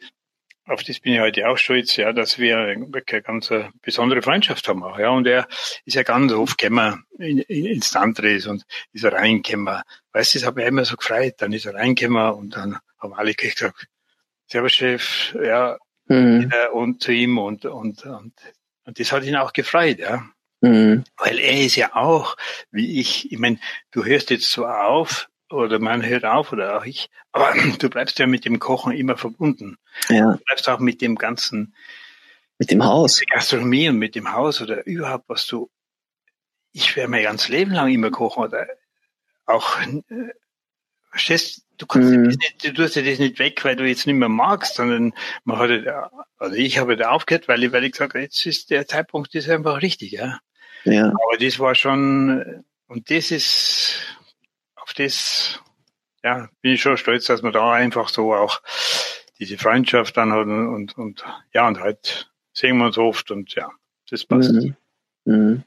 [0.71, 3.53] auf das bin ich heute auch stolz, ja, dass wir wirklich eine ganz
[3.83, 5.11] besondere Freundschaft haben auch, ja.
[5.11, 5.49] Und er
[5.85, 9.83] ist ja ganz oft gekommen in, in, ins Tantris und ist er reingekommen.
[10.13, 11.35] Weißt du, das hat mich immer so gefreut.
[11.39, 13.87] Dann ist er reingekommen und dann haben alle gesagt,
[14.47, 16.53] Servus Chef, ja, mhm.
[16.73, 18.35] und zu ihm und, und, und,
[18.85, 20.25] und das hat ihn auch gefreut, ja.
[20.61, 21.05] Mhm.
[21.17, 22.37] Weil er ist ja auch,
[22.71, 23.59] wie ich, ich meine,
[23.93, 27.11] du hörst jetzt so auf, oder man hört auf oder auch ich.
[27.33, 29.79] Aber du bleibst ja mit dem Kochen immer verbunden.
[30.09, 30.33] Ja.
[30.33, 31.75] Du bleibst auch mit dem ganzen,
[32.59, 35.71] mit dem Haus, mit Gastronomie und mit dem Haus oder überhaupt was du.
[36.73, 38.67] Ich werde mein ganzes Leben lang immer kochen oder
[39.47, 39.81] auch.
[39.81, 40.03] Äh,
[41.11, 41.87] verstehst du?
[41.87, 42.23] Kannst mhm.
[42.23, 45.13] nicht, du tust ja das nicht weg, weil du jetzt nicht mehr magst, sondern
[45.45, 45.71] man hat,
[46.37, 49.35] also ich habe da aufgehört, weil ich, weil ich gesagt habe, jetzt ist der Zeitpunkt
[49.35, 50.39] ist einfach richtig, ja.
[50.85, 51.07] Ja.
[51.07, 54.03] Aber das war schon und das ist,
[54.91, 55.61] auf das,
[56.25, 58.61] ja, bin ich schon stolz, dass man da einfach so auch
[59.39, 61.25] diese Freundschaft dann hat und, und, und
[61.55, 63.71] ja, und halt sehen wir uns oft und ja,
[64.11, 64.53] das passt.
[64.53, 64.77] Mhm.
[65.25, 65.65] Mhm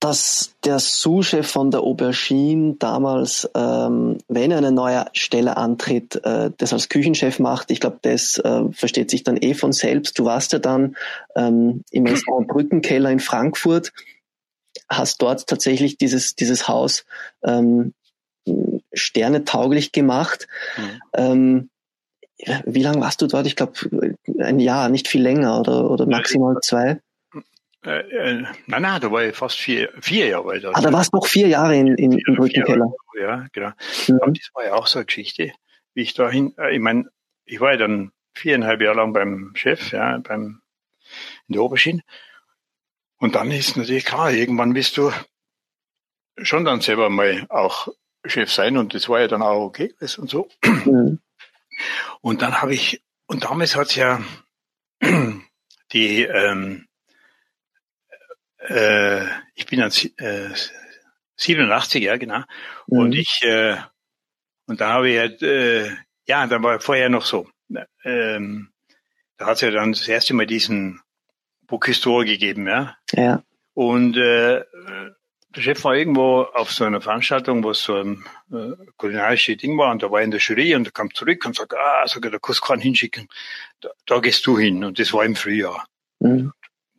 [0.00, 6.50] dass der Sous-Chef von der Aubergine damals, ähm, wenn er eine neue Stelle antritt, äh,
[6.58, 7.70] das als Küchenchef macht.
[7.70, 10.18] Ich glaube, das äh, versteht sich dann eh von selbst.
[10.18, 10.96] Du warst ja dann
[11.36, 13.92] ähm, im Restaurant Brückenkeller in Frankfurt,
[14.96, 17.04] hast dort tatsächlich dieses, dieses Haus
[17.42, 17.94] ähm,
[18.92, 20.48] sternetauglich gemacht.
[20.76, 21.00] Mhm.
[21.14, 21.70] Ähm,
[22.64, 23.46] wie lange warst du dort?
[23.46, 23.72] Ich glaube,
[24.38, 27.00] ein Jahr, nicht viel länger oder, oder maximal zwei.
[27.84, 30.64] Äh, äh, nein, nein, da war ich fast vier, vier Jahre alt.
[30.72, 32.92] Ah, da warst du noch vier Jahre in, in, im Brückenkeller.
[33.20, 33.72] Ja, genau.
[34.06, 34.18] Mhm.
[34.20, 35.52] Aber das war ja auch so eine Geschichte,
[35.94, 37.06] wie ich dahin, äh, ich meine,
[37.44, 40.60] ich war ja dann viereinhalb Jahre lang beim Chef, ja, beim,
[41.48, 42.02] in der Oberschiene.
[43.22, 45.12] Und dann ist natürlich klar, irgendwann bist du
[46.38, 47.86] schon dann selber mal auch
[48.26, 50.48] Chef sein und das war ja dann auch okay und so.
[50.64, 51.20] Mhm.
[52.20, 54.24] Und dann habe ich, und damals hat's ja
[55.92, 56.88] die, ähm,
[58.58, 60.50] äh, ich bin dann äh,
[61.36, 62.38] 87, ja genau.
[62.88, 62.98] Mhm.
[62.98, 63.76] Und ich äh,
[64.66, 65.92] und da habe ich halt, äh,
[66.26, 67.48] ja, dann war vorher noch so.
[68.02, 68.72] Ähm,
[69.36, 71.00] da hat es ja dann das erste Mal diesen
[71.72, 72.96] Bocuse gegeben, ja.
[73.12, 73.42] Ja.
[73.74, 74.62] Und äh,
[75.54, 79.90] der Chef war irgendwo auf so einer Veranstaltung, wo so ein äh, kulinarisches Ding war,
[79.90, 82.60] und da war in der Jury und er kam zurück und sagt, ah, da kannst
[82.60, 83.28] du keinen hinschicken,
[83.80, 84.84] da, da gehst du hin.
[84.84, 85.86] Und das war im Frühjahr.
[86.20, 86.52] Mhm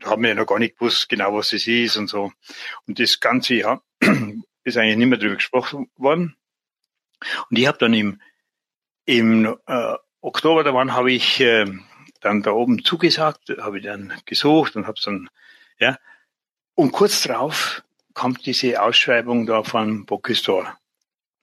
[0.06, 2.32] haben wir noch gar nicht gewusst, genau was es ist und so.
[2.88, 3.82] Und das Ganze ja,
[4.64, 6.36] ist eigentlich nicht mehr drüber gesprochen worden.
[7.50, 8.22] Und ich habe dann im,
[9.06, 11.66] im äh, Oktober, da wann habe ich äh,
[12.24, 15.30] dann da oben zugesagt, habe ich dann gesucht und habe dann,
[15.80, 15.98] ja.
[16.76, 20.66] Und kurz drauf kommt diese Ausschreibung da von Bocuse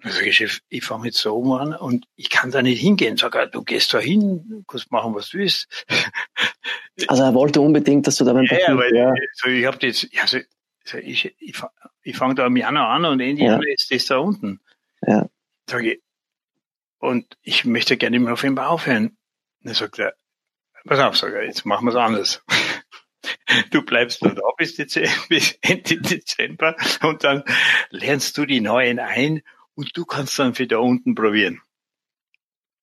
[0.03, 3.17] also Chef, ich fange jetzt so oben an und ich kann da nicht hingehen.
[3.17, 5.69] Sag, du gehst da hin, kannst machen, was du willst.
[7.07, 9.15] Also er wollte unbedingt, dass du da beim Ja, ja, weil ja.
[9.33, 10.39] So, ich habe jetzt, also,
[10.99, 11.57] ich, ich,
[12.03, 13.53] ich fange da im Januar an und Ende ja.
[13.53, 14.61] Januar ist das da unten.
[15.07, 15.27] Ja.
[15.67, 16.03] Sag ich,
[16.99, 19.07] und ich möchte gerne im November aufhören.
[19.07, 19.17] Und
[19.65, 20.13] dann sagt er,
[20.87, 22.43] pass auf, sag er, jetzt machen wir es anders.
[23.71, 27.45] Du bleibst nur da bis, Dezember, bis Ende Dezember und dann
[27.91, 29.43] lernst du die Neuen ein
[29.75, 31.61] und du kannst dann für da unten probieren.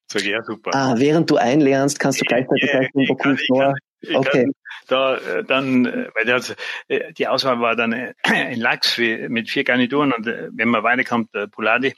[0.09, 0.71] Sag ich, ja, super.
[0.73, 3.75] Ah, während du einlernst, kannst du gleichzeitig ja, gleich den d'Or.
[4.13, 4.51] Okay.
[4.87, 6.55] Da, äh, dann, äh, weil das,
[6.87, 11.47] äh, die Auswahl war dann ein Lachs mit vier Garnituren und wenn man weiterkommt, der
[11.47, 11.93] Poulade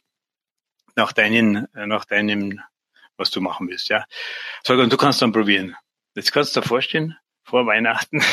[0.95, 2.59] nach deinen, nach deinem,
[3.15, 4.05] was du machen willst, ja.
[4.63, 5.75] Sag, und du kannst dann probieren.
[6.15, 8.23] Jetzt kannst du dir vorstellen, vor Weihnachten,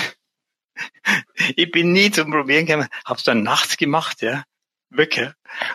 [1.56, 4.44] ich bin nie zum Probieren gekommen, hab's dann nachts gemacht, ja.
[4.88, 5.30] Wirklich.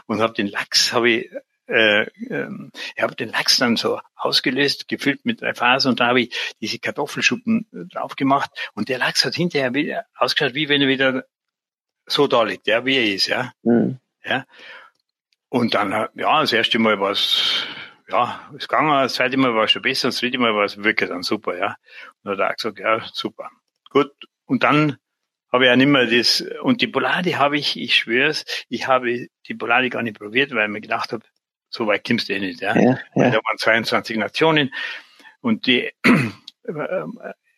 [0.06, 1.32] Und habe den Lachs, habe ich
[1.72, 6.08] äh, ähm, ich habe den Lachs dann so ausgelöst, gefüllt mit drei Fasern und da
[6.08, 10.68] habe ich diese Kartoffelschuppen äh, drauf gemacht und der Lachs hat hinterher wieder ausgeschaut, wie
[10.68, 11.26] wenn er wieder
[12.08, 13.54] so da liegt, ja, wie er ist, ja.
[13.64, 14.00] Mhm.
[14.26, 14.46] ja.
[15.48, 17.66] Und dann, ja, das erste Mal war es,
[18.12, 20.84] ja, es gegangen, das zweite Mal war es schon besser, das dritte Mal war es
[20.84, 21.76] wirklich dann super, ja.
[22.24, 23.50] Und dann hat er auch gesagt, ja, super.
[23.90, 24.12] Gut.
[24.46, 24.98] Und dann
[25.52, 29.28] habe ich auch nicht mehr das, und die Polade habe ich, ich schwör's, ich habe
[29.48, 31.24] die Polade gar nicht probiert, weil ich mir gedacht habe,
[31.70, 32.76] so weit kommst du eh nicht, ja.
[32.76, 33.30] ja, ja.
[33.30, 34.74] Da waren 22 Nationen
[35.42, 35.92] und die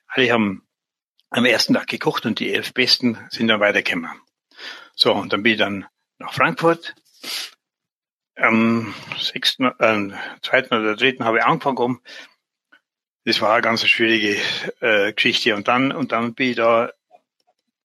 [0.08, 0.68] alle haben
[1.30, 4.10] am ersten Tag gekocht und die elf Besten sind dann weitergekommen.
[4.96, 5.86] So, und dann bin ich dann
[6.20, 6.96] nach Frankfurt.
[8.36, 12.00] Am sechsten, äh, zweiten oder dritten habe ich angefangen.
[13.26, 14.38] Das war eine ganz schwierige
[14.80, 15.56] äh, Geschichte.
[15.56, 16.92] Und dann, und dann bin ich da,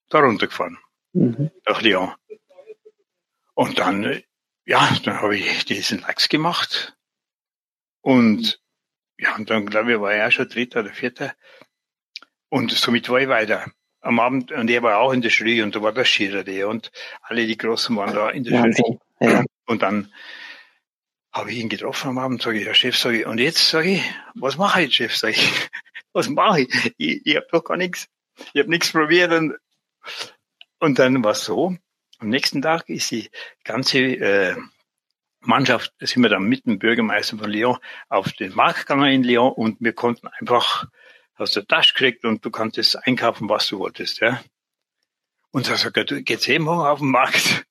[0.09, 0.79] da runtergefahren.
[1.13, 1.51] Mhm.
[1.67, 2.13] Nach Lyon.
[3.55, 4.23] Und dann
[4.69, 6.95] ja, dann habe ich diesen Lachs gemacht.
[8.03, 8.61] Und
[9.19, 11.35] ja, und dann glaube ich, war er schon dritter oder vierter.
[12.51, 13.73] Und somit war ich weiter.
[14.01, 16.93] Am Abend, und er war auch in der Jury und da war der Schirrer und
[17.23, 18.99] alle die Großen waren da in der Jury.
[19.21, 19.43] Ja.
[19.69, 20.13] Und dann
[21.31, 23.97] habe ich ihn getroffen am Abend, sage ich, Herr Chef, sage ich, und jetzt sage
[23.97, 25.69] ich, was mache ich, Chef, sage ich,
[26.13, 26.95] was mache ich?
[26.97, 28.09] Ich, ich habe doch gar nichts,
[28.55, 29.55] ich habe nichts probiert und,
[30.81, 31.77] und dann war es so,
[32.19, 33.31] am nächsten Tag ist die
[33.63, 34.57] ganze äh,
[35.41, 37.77] Mannschaft, da sind wir dann mit dem Bürgermeister von Lyon
[38.09, 40.87] auf den Markt gegangen in Lyon und wir konnten einfach
[41.37, 44.43] aus der Tasche gekriegt und du konntest einkaufen, was du wolltest, ja.
[45.51, 47.68] Und da sagt er, du gehst eh morgen auf den Markt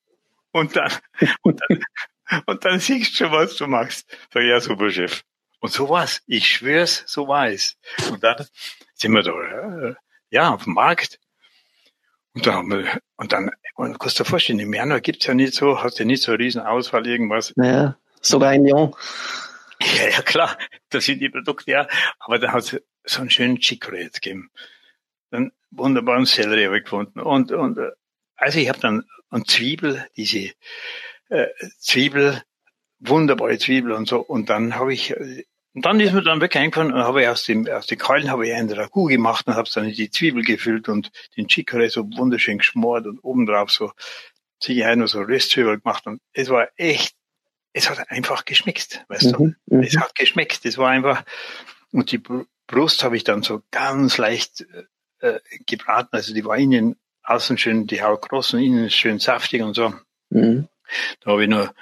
[0.58, 0.92] und dann,
[1.42, 4.10] und dann, und dann siehst du schon, was du machst.
[4.34, 5.24] Sag ich, ja, super, Chef.
[5.60, 6.22] Und so war's.
[6.28, 7.78] Ich schwör's, so war es.
[8.12, 8.46] Und dann
[8.94, 9.96] sind wir da,
[10.30, 11.20] ja, auf dem Markt
[12.34, 15.34] Und dann haben wir, und dann, und kannst du dir vorstellen, im Januar gibt's ja
[15.34, 17.54] nicht so, hast ja nicht so eine riesen Auswahl irgendwas.
[17.56, 18.94] Naja, sogar in Lyon.
[19.82, 20.58] Ja, ja, klar,
[20.90, 21.88] da sind die Produkte, ja.
[22.20, 24.52] Aber da hat so einen schönen Chicorée jetzt gegeben.
[25.30, 27.20] Dann wunderbaren Sellerie habe ich gefunden.
[27.20, 27.78] Und, und,
[28.38, 30.52] also ich habe dann eine Zwiebel, diese
[31.30, 31.48] äh,
[31.80, 32.42] Zwiebel,
[33.00, 34.20] wunderbare Zwiebel und so.
[34.20, 35.16] Und dann habe ich,
[35.74, 38.32] und dann ist mir dann wirklich eingefallen und habe ich aus dem, aus den Keulen
[38.32, 41.90] habe ich einen Ragout gemacht und habe dann in die Zwiebel gefüllt und den Chicorée
[41.90, 43.92] so wunderschön geschmort und obendrauf so
[44.68, 47.16] nur so Röstzwiebel gemacht und es war echt
[47.78, 49.54] es hat einfach geschmeckt, weißt du.
[49.68, 50.66] Mhm, es hat geschmeckt.
[50.66, 51.24] Es war einfach,
[51.92, 52.22] und die
[52.66, 54.66] Brust habe ich dann so ganz leicht
[55.20, 56.10] äh, gebraten.
[56.12, 56.96] Also die war innen,
[57.28, 59.94] außen schön, die Haut kross und innen schön saftig und so.
[60.30, 60.68] Mhm.
[61.20, 61.74] Da habe ich nur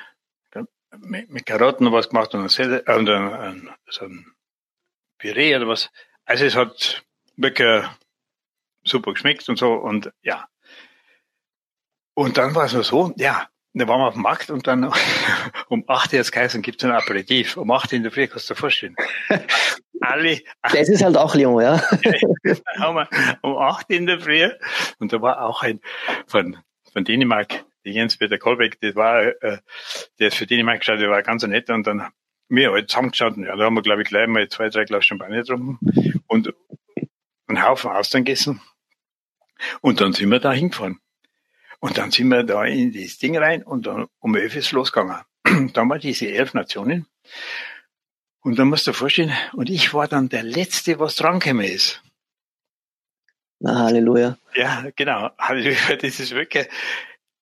[1.00, 4.26] mit, Karotten noch was gemacht und, ein, äh, und ein, so ein
[5.18, 5.92] Püree oder was.
[6.26, 7.04] Also es hat
[7.36, 7.86] wirklich
[8.84, 10.48] super geschmeckt und so und ja.
[12.14, 14.92] Und dann war es nur so, ja, da waren wir auf dem Markt und dann
[15.70, 17.58] um acht jetzt geheißen, gibt es ein Aperitif.
[17.58, 18.96] Um acht in der Früh, kannst du dir vorstellen.
[20.02, 20.40] Alle.
[20.62, 21.82] Das ist halt auch Lyon, ja.
[22.02, 23.10] dann haben wir
[23.42, 24.50] um acht in der Früh
[25.00, 25.82] und da war auch ein
[26.28, 26.58] von,
[26.94, 29.60] von Dänemark, der Jens-Peter Kolbeck, das war, äh,
[30.20, 32.08] der ist für Dänemark geschaut, der war ganz nett und dann
[32.48, 35.06] wir halt zusammengeschaut und ja, da haben wir glaube ich gleich mal zwei, drei Glas
[35.06, 36.54] Champagner getrunken und
[37.48, 38.62] einen Haufen Austern gegessen
[39.82, 41.00] und dann sind wir da hingefahren.
[41.86, 45.22] Und dann sind wir da in das Ding rein und dann um elf ist losgegangen.
[45.74, 47.06] dann waren diese elf Nationen.
[48.42, 52.02] Und dann musst du dir vorstellen, und ich war dann der Letzte, was drangekommen ist.
[53.60, 54.36] Na, Halleluja.
[54.56, 55.30] Ja, genau.
[55.38, 56.68] Halleluja, das ist wirklich,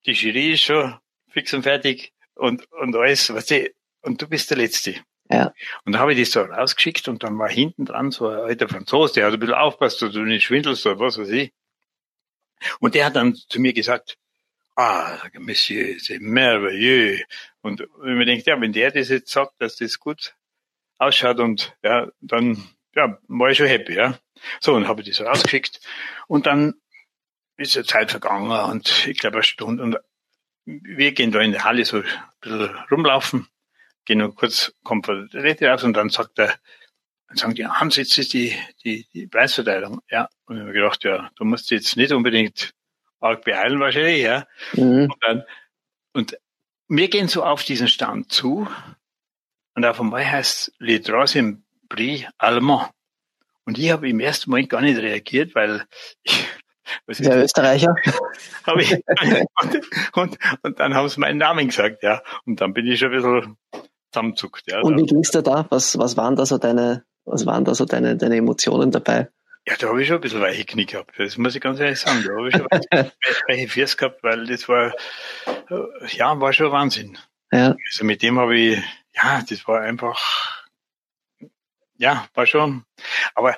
[0.05, 0.93] die Jury ist schon
[1.29, 3.71] fix und fertig und, und alles, was du,
[4.01, 4.95] und du bist der Letzte.
[5.31, 5.53] Ja.
[5.85, 8.67] Und da habe ich das so rausgeschickt und dann war hinten dran so ein alter
[8.67, 11.53] Franzose, der hat ein bisschen aufpasst, dass du nicht schwindelst oder was weiß ich.
[12.81, 14.17] Und der hat dann zu mir gesagt,
[14.75, 17.23] ah, Monsieur, c'est merveilleux.
[17.61, 20.35] Und wenn man denkt, ja, wenn der das jetzt sagt, dass das gut
[20.97, 22.63] ausschaut und ja, dann
[22.95, 24.17] ja, war ich schon happy, ja.
[24.59, 25.79] So, und habe ich das rausgeschickt.
[26.27, 26.75] Und dann
[27.57, 29.83] ist ja Zeit vergangen und ich glaube eine Stunde.
[29.83, 29.97] Und
[30.65, 32.05] wir gehen da in der Halle so ein
[32.41, 33.47] bisschen rumlaufen,
[34.05, 36.55] gehen noch kurz, kommt von der Rede raus und dann sagt er,
[37.27, 40.01] dann sagen die, Hans, jetzt ist die, die, die Preisverteilung.
[40.09, 42.73] Ja, und ich habe gedacht, ja, du musst jetzt nicht unbedingt
[43.23, 44.45] arg beeilen wahrscheinlich, ja.
[44.73, 45.11] Mhm.
[45.11, 45.43] Und, dann,
[46.13, 46.37] und
[46.87, 48.67] wir gehen so auf diesen Stand zu
[49.75, 52.89] und auf einmal heißt Le Troisième Prix Allemand.
[53.65, 55.85] Und ich habe im ersten Moment gar nicht reagiert, weil
[56.23, 56.45] ich,
[57.07, 57.95] was ist Der Österreicher.
[58.65, 58.91] Hab ich,
[59.61, 59.81] und,
[60.13, 62.21] und, und dann haben sie meinen Namen gesagt, ja.
[62.45, 63.57] Und dann bin ich schon ein bisschen
[64.11, 64.81] zusammenzuckt, ja.
[64.81, 65.65] Und wie ging's dir da?
[65.69, 69.29] Was, was waren da so deine, was waren da so deine, deine Emotionen dabei?
[69.67, 71.13] Ja, da habe ich schon ein bisschen weiche Knie gehabt.
[71.17, 72.23] Das muss ich ganz ehrlich sagen.
[72.25, 72.67] Da habe ich schon
[73.47, 74.93] weiche Füße gehabt, weil das war,
[75.47, 77.17] äh, ja, war schon Wahnsinn.
[77.51, 77.75] Ja.
[77.87, 78.83] Also mit dem habe ich,
[79.15, 80.65] ja, das war einfach,
[81.97, 82.83] ja, war schon.
[83.35, 83.55] Aber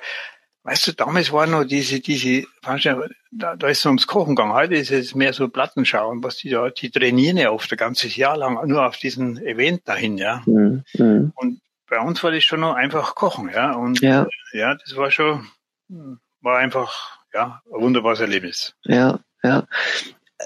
[0.62, 4.52] weißt du, damals war noch diese, diese, da, da ist es ums Kochen gegangen.
[4.52, 8.14] Heute ist es mehr so Plattenschauen, was die da, die trainieren ja oft ein ganzes
[8.16, 10.42] Jahr lang nur auf diesen Event dahin, ja.
[10.46, 10.84] Mhm.
[10.94, 11.32] mhm.
[11.34, 13.72] Und bei uns war das schon noch einfach Kochen, ja.
[13.72, 15.46] Und ja, ja das war schon,
[15.88, 18.74] war einfach ja, ein wunderbares Erlebnis.
[18.84, 19.66] Ja, ja.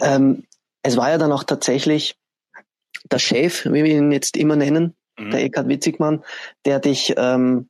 [0.01, 0.45] Ähm,
[0.82, 2.16] es war ja dann auch tatsächlich
[3.11, 5.30] der Chef, wie wir ihn jetzt immer nennen, mhm.
[5.30, 6.24] der Eckhard Witzigmann,
[6.64, 7.68] der dich ähm,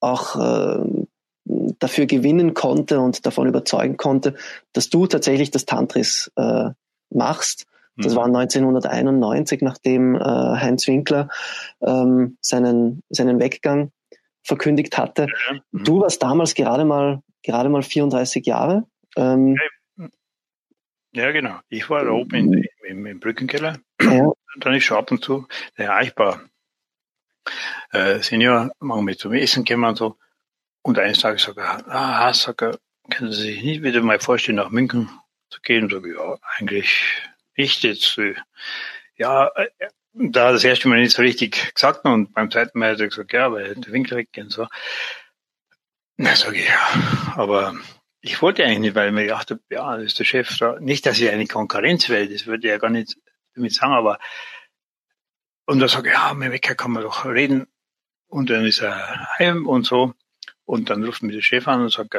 [0.00, 1.06] auch äh,
[1.78, 4.34] dafür gewinnen konnte und davon überzeugen konnte,
[4.72, 6.70] dass du tatsächlich das Tantris äh,
[7.10, 7.66] machst.
[7.96, 8.16] Das mhm.
[8.16, 11.28] war 1991, nachdem äh, Heinz Winkler
[11.80, 13.90] ähm, seinen, seinen Weggang
[14.46, 15.26] verkündigt hatte.
[15.72, 15.84] Mhm.
[15.84, 18.84] Du warst damals gerade mal, gerade mal 34 Jahre.
[19.16, 19.56] Ähm,
[21.12, 21.58] ja, genau.
[21.68, 23.78] Ich war da oben in, im, im Brückenkeller.
[24.00, 24.30] Ja.
[24.58, 26.42] Dann ist schon ab und zu der erreichbar.
[27.90, 30.16] Äh, Senior, machen wir zum Essen gehen und so.
[30.82, 32.78] Und eines Tages sagt er, ah, sagt er,
[33.10, 35.08] können Sie sich nicht wieder mal vorstellen, nach München
[35.50, 35.84] zu gehen?
[35.84, 37.22] Und sage ja, eigentlich
[37.56, 38.20] nicht jetzt.
[39.16, 39.68] Ja, äh,
[40.18, 43.32] da das erste Mal nicht so richtig gesagt und beim zweiten Mal hat er gesagt,
[43.32, 44.66] ja, weil der Winkel weggehen so.
[46.16, 47.74] Na, sage ich, ja, aber
[48.20, 50.78] ich wollte eigentlich nicht, weil ich mir gedacht habe, ja, das ist der Chef da.
[50.80, 53.16] Nicht, dass ich eine Konkurrenz will, das würde ich ja gar nicht
[53.54, 54.18] damit sagen, aber
[55.66, 57.66] und da sage ich, ja, mit Wecker kann man doch reden.
[58.28, 60.14] Und dann ist er heim und so.
[60.64, 62.14] Und dann ruft mich der Chef an und sagt,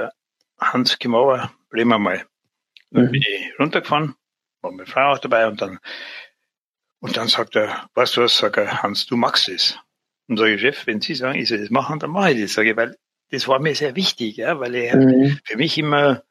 [0.59, 2.25] Hans, komm over, reden wir mal.
[2.91, 3.11] Dann mhm.
[3.11, 4.15] bin ich runtergefahren,
[4.61, 5.79] war meine Frau auch dabei und dann
[6.99, 9.77] und dann sagt er, weißt du was, sagt er, Hans, du magst es.
[10.27, 12.53] Und sage ich, Chef, wenn Sie sagen, ich soll das machen, dann mache ich das.
[12.53, 12.97] Sage ich, weil
[13.29, 15.39] das war mir sehr wichtig, ja, weil er mhm.
[15.43, 16.23] für mich immer,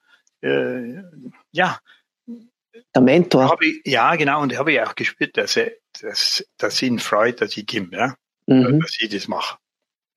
[0.42, 1.02] äh,
[1.52, 1.78] ja,
[2.94, 3.58] der Mentor.
[3.60, 7.40] Ich, ja, genau, und da habe ich auch gespürt, dass, er, dass, dass ihn freut,
[7.40, 8.14] dass ich komme, ja?
[8.46, 8.80] Mhm.
[8.80, 9.58] dass ich das mache.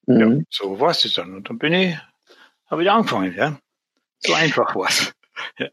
[0.05, 0.19] Mhm.
[0.19, 1.35] Ja, so war es dann.
[1.35, 1.97] Und dann bin ich,
[2.67, 3.59] habe ich angefangen, ja.
[4.19, 5.13] So einfach war es.
[5.57, 5.67] ja.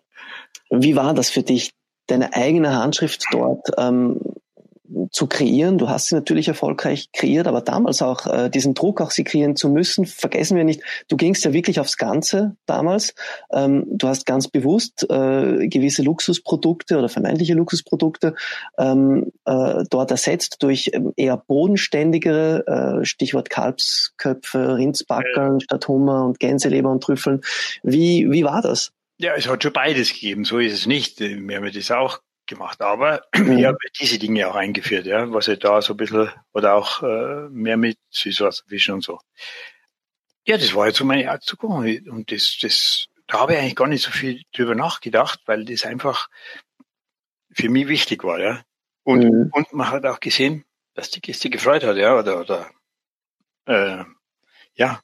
[0.70, 1.72] Wie war das für dich,
[2.06, 4.20] deine eigene Handschrift dort ähm,
[5.10, 5.78] zu kreieren.
[5.78, 9.56] Du hast sie natürlich erfolgreich kreiert, aber damals auch äh, diesen Druck, auch sie kreieren
[9.56, 13.14] zu müssen, vergessen wir nicht, du gingst ja wirklich aufs Ganze damals.
[13.52, 18.34] Ähm, du hast ganz bewusst äh, gewisse Luxusprodukte oder vermeintliche Luxusprodukte
[18.78, 25.60] ähm, äh, dort ersetzt durch ähm, eher bodenständigere, äh, Stichwort Kalbsköpfe, Rindsbackern ja.
[25.60, 27.40] statt Hummer und Gänseleber und Trüffeln.
[27.82, 28.92] Wie, wie war das?
[29.18, 31.20] Ja, es hat schon beides gegeben, so ist es nicht.
[31.20, 32.80] Wir haben das auch gemacht.
[32.80, 33.58] Aber mhm.
[33.58, 37.02] ich habe diese Dinge auch eingeführt, ja, was ich da so ein bisschen, oder auch
[37.02, 39.20] äh, mehr mit Süßwasserfischen und so.
[40.46, 42.08] Ja, das war jetzt so meine Art zu kochen.
[42.08, 45.84] Und das, das, da habe ich eigentlich gar nicht so viel drüber nachgedacht, weil das
[45.84, 46.28] einfach
[47.52, 48.62] für mich wichtig war, ja.
[49.02, 49.50] Und, mhm.
[49.52, 52.70] und man hat auch gesehen, dass die Gäste gefreut hat, ja, oder, oder
[53.66, 54.04] äh,
[54.74, 55.00] ja,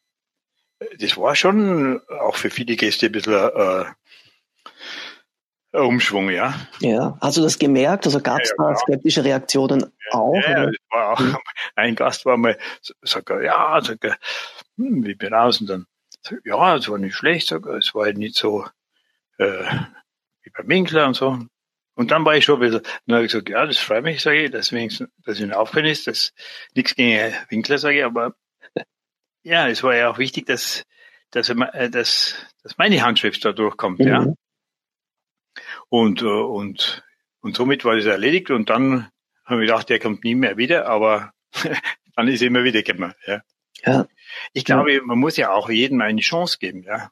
[0.98, 3.84] das war schon auch für viele Gäste ein bisschen äh,
[5.72, 6.54] Umschwung, ja.
[6.80, 8.04] Ja, hast du das gemerkt?
[8.04, 10.34] Also gab es ja, da skeptische Reaktionen auch?
[10.34, 11.36] Ja, war auch, mhm.
[11.76, 12.58] ein Gast war mal,
[13.02, 14.18] sagt er, ja, sagt er,
[14.76, 15.60] hm, wie bin raus?
[15.60, 15.86] Und dann,
[16.20, 18.66] sag, ja, es war nicht schlecht, sagt er, es war halt nicht so
[19.38, 19.64] äh,
[20.42, 21.38] wie beim Winkler und so.
[21.94, 24.22] Und dann war ich schon ein bisschen, dann habe ich gesagt, ja, das freut mich,
[24.22, 26.32] sage ich, dass, wenigstens, dass ihn aufhören ist, dass
[26.74, 28.34] nichts gegen Winkler, sage ich, aber
[29.42, 30.84] ja, es war ja auch wichtig, dass,
[31.30, 34.08] dass, er, dass, dass meine Handschrift da durchkommt, mhm.
[34.08, 34.26] ja.
[35.92, 37.04] Und, äh, und,
[37.42, 39.10] und somit war das erledigt und dann
[39.44, 41.34] habe ich gedacht, der kommt nie mehr wieder, aber
[42.16, 43.12] dann ist er immer wieder gekommen.
[43.26, 43.42] Ja.
[43.84, 44.08] ja.
[44.54, 47.10] Ich glaube, man muss ja auch jedem eine Chance geben, ja.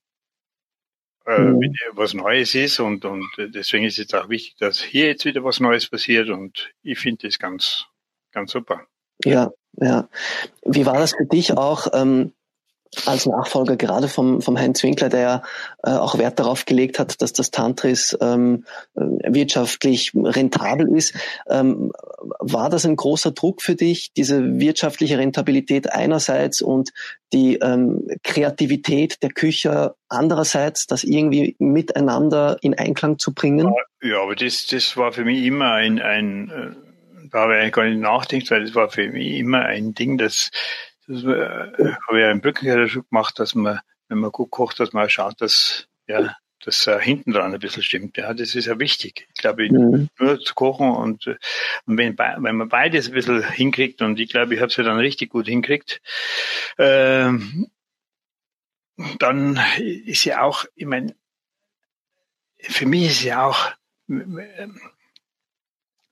[1.27, 1.61] Äh, mhm.
[1.61, 5.45] Wenn was Neues ist und, und deswegen ist es auch wichtig, dass hier jetzt wieder
[5.45, 7.85] was Neues passiert und ich finde das ganz,
[8.33, 8.87] ganz super.
[9.23, 10.09] Ja, ja.
[10.65, 11.89] Wie war das für dich auch?
[11.93, 12.33] Ähm,
[13.07, 15.43] als Nachfolger gerade vom, vom Heinz Winkler, der
[15.85, 18.65] äh, auch Wert darauf gelegt hat, dass das Tantris ähm,
[18.97, 19.01] äh,
[19.33, 21.15] wirtschaftlich rentabel ist.
[21.49, 21.93] Ähm,
[22.41, 26.91] war das ein großer Druck für dich, diese wirtschaftliche Rentabilität einerseits und
[27.33, 33.73] die ähm, Kreativität der Küche andererseits, das irgendwie miteinander in Einklang zu bringen?
[34.03, 36.91] Ja, aber das, das war für mich immer ein, ein äh,
[37.31, 40.51] da habe ich gar nicht nachgedacht, weil das war für mich immer ein Ding, das
[41.11, 44.79] das äh, habe ich ja im Brückenkeller schon gemacht, dass man, wenn man gut kocht,
[44.79, 48.17] dass man schaut, dass, ja, dass äh, hinten dran ein bisschen stimmt.
[48.17, 49.27] Ja, das ist ja wichtig.
[49.35, 50.09] Ich glaube, mhm.
[50.19, 54.55] nur zu kochen und, und wenn, wenn man beides ein bisschen hinkriegt, und ich glaube,
[54.55, 56.01] ich habe es ja dann richtig gut hinkriegt,
[56.77, 57.33] äh,
[59.19, 61.17] dann ist ja auch, ich meine,
[62.61, 63.73] für mich ist ja auch,
[64.07, 64.45] wenn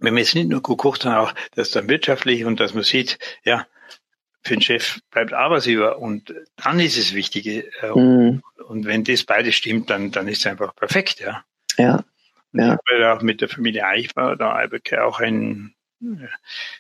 [0.01, 3.19] man jetzt nicht nur gut kocht, sondern auch, dass dann wirtschaftlich und dass man sieht,
[3.45, 3.67] ja,
[4.43, 7.47] für den Chef bleibt Arbeitgeber und dann ist es wichtig.
[7.47, 8.43] Äh, mhm.
[8.67, 11.45] Und wenn das beides stimmt, dann, dann ist es einfach perfekt, ja.
[11.77, 12.05] Ja.
[12.53, 12.75] Und ja.
[12.75, 14.65] Ich habe auch mit der Familie Eichbauer da
[15.03, 15.75] auch ein,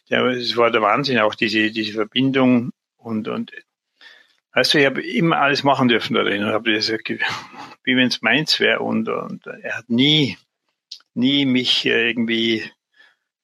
[0.06, 3.52] ja, es war der Wahnsinn, auch diese, diese Verbindung und, und,
[4.52, 6.90] weißt du, ich habe immer alles machen dürfen da drin und habe das,
[7.84, 10.38] wie wenn es meins wäre und, und er hat nie,
[11.14, 12.64] nie mich irgendwie,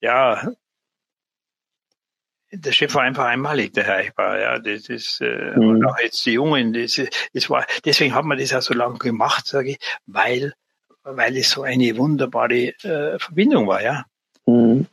[0.00, 0.52] ja,
[2.56, 5.68] der Chef war einfach einmalig, der Herr Eichbauer, ja, das ist, äh, mhm.
[5.68, 7.00] und auch jetzt die Jungen, das,
[7.32, 10.54] das war, deswegen hat man das auch so lange gemacht, sage ich, weil,
[11.02, 14.04] weil es so eine wunderbare äh, Verbindung war, ja.
[14.46, 14.86] Mhm.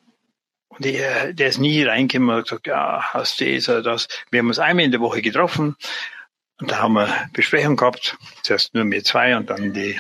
[0.70, 4.08] Und der, der ist nie reingekommen und gesagt, ja, hast du das oder das.
[4.30, 5.76] Wir haben uns einmal in der Woche getroffen
[6.60, 8.18] und da haben wir Besprechung gehabt.
[8.42, 10.00] Zuerst nur wir zwei und dann die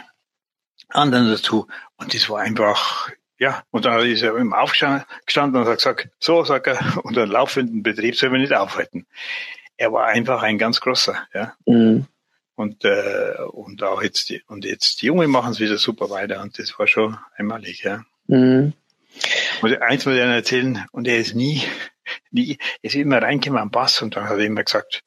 [0.88, 1.68] anderen dazu.
[1.97, 3.12] Und das war einfach,
[3.42, 7.82] ja, und dann ist er immer aufgestanden und hat gesagt, so, sagt er, unter laufenden
[7.82, 9.08] Betrieb soll man nicht aufhalten.
[9.78, 11.56] Er war einfach ein ganz großer, ja.
[11.66, 12.06] Mhm.
[12.54, 16.39] Und, äh, und auch jetzt die, und jetzt die Jungen machen es wieder super weiter
[16.44, 18.04] und das war schon einmalig, ja.
[18.28, 18.74] Mhm.
[19.64, 21.64] Und eins muss ich Ihnen erzählen, und er ist nie,
[22.30, 25.04] nie, er ist immer reingekommen am Bass und dann hat er immer gesagt,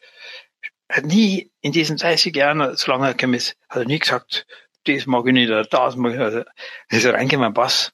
[0.89, 4.45] hat nie in diesen 30 Jahren, solange er gekommen ist, hat er nie gesagt,
[4.87, 6.47] das mag ich nicht oder das mag ich nicht.
[6.89, 7.93] Er ist reingekommen am Bass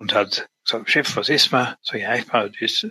[0.00, 1.76] und hat gesagt, Chef, was ist man?
[1.82, 2.86] Ich, ja, ich mal das.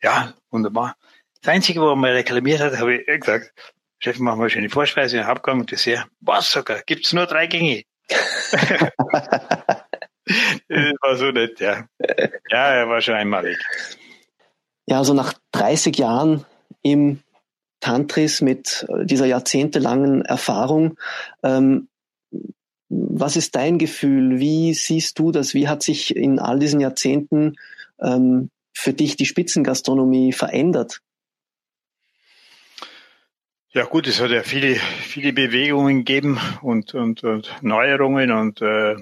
[0.00, 0.96] Ja, wunderbar.
[1.40, 3.52] Das Einzige, wo er mal reklamiert hat, habe ich gesagt,
[3.98, 6.06] Chef, machen wir schon die Vorspeise, den Hauptgang und Dessert.
[6.20, 6.82] Was, sogar?
[6.86, 7.84] Gibt's nur drei Gänge?
[8.08, 8.92] das
[11.00, 11.86] war so nett, ja.
[12.50, 13.58] Ja, er war schon einmalig.
[14.86, 16.44] Ja, also nach 30 Jahren
[16.82, 17.22] im
[17.80, 20.98] Tantris mit dieser jahrzehntelangen Erfahrung,
[21.42, 21.88] ähm,
[22.88, 24.38] was ist dein Gefühl?
[24.38, 25.54] Wie siehst du das?
[25.54, 27.56] Wie hat sich in all diesen Jahrzehnten
[28.00, 31.00] ähm, für dich die Spitzengastronomie verändert?
[33.70, 38.94] Ja gut, es hat ja viele, viele Bewegungen gegeben und, und, und Neuerungen und äh,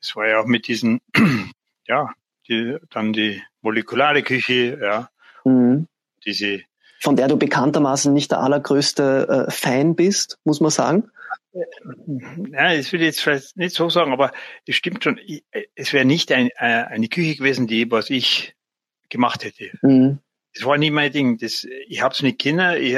[0.00, 1.00] es war ja auch mit diesen,
[1.88, 2.12] ja,
[2.48, 5.10] die, dann die molekulare Küche, ja,
[5.44, 5.86] Mhm.
[6.24, 6.62] diese
[7.00, 11.10] Von der du bekanntermaßen nicht der allergrößte äh, Fan bist, muss man sagen.
[11.52, 14.32] Ja, das will ich jetzt vielleicht nicht so sagen, aber
[14.66, 15.18] es stimmt schon.
[15.24, 15.44] Ich-
[15.74, 18.54] Es wäre nicht ein, äh, eine Küche gewesen, die was ich
[19.08, 19.70] gemacht hätte.
[19.82, 20.18] Mhm.
[20.54, 21.38] Das war nie mein Ding.
[21.38, 22.76] Das, ich habe es nicht kennen.
[22.82, 22.96] Ich,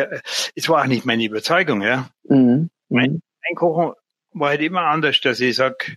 [0.55, 1.83] es war auch nicht meine Überzeugung.
[1.83, 2.71] Ja, Mhm.
[2.89, 3.95] Mein- Einkochen
[4.33, 5.97] war halt immer anders, dass ich sag,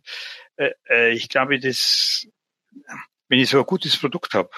[0.58, 2.28] äh, äh, ich glaube, das,
[3.30, 4.50] wenn ich so ein gutes Produkt habe,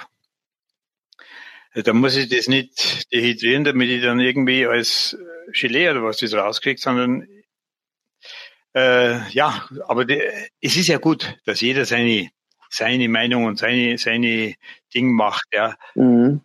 [1.83, 6.17] dann muss ich das nicht dehydrieren, damit ich dann irgendwie als äh, Gelee oder was
[6.17, 7.27] das rauskriege, sondern
[8.73, 10.21] äh, ja, aber die,
[10.61, 12.29] es ist ja gut, dass jeder seine
[12.69, 14.55] seine Meinung und seine seine
[14.93, 15.75] Ding macht, ja.
[15.95, 16.41] Mhm.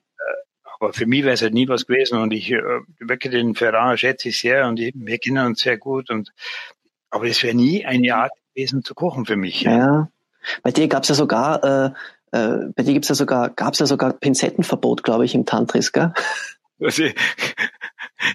[0.79, 2.63] Aber für mich wäre es halt nie was gewesen und ich äh,
[3.01, 6.33] wirklich den Ferrari schätze ich sehr und ich, wir kennen uns sehr gut und
[7.11, 9.63] aber es wäre nie eine Art gewesen zu kochen für mich.
[9.63, 9.77] Ja.
[9.77, 10.09] Ja.
[10.63, 11.91] Bei dir gab's ja sogar, äh,
[12.33, 16.13] äh, bei dir gibt's ja sogar, gab's ja sogar Pinzettenverbot, glaube ich, im Tantris, gell?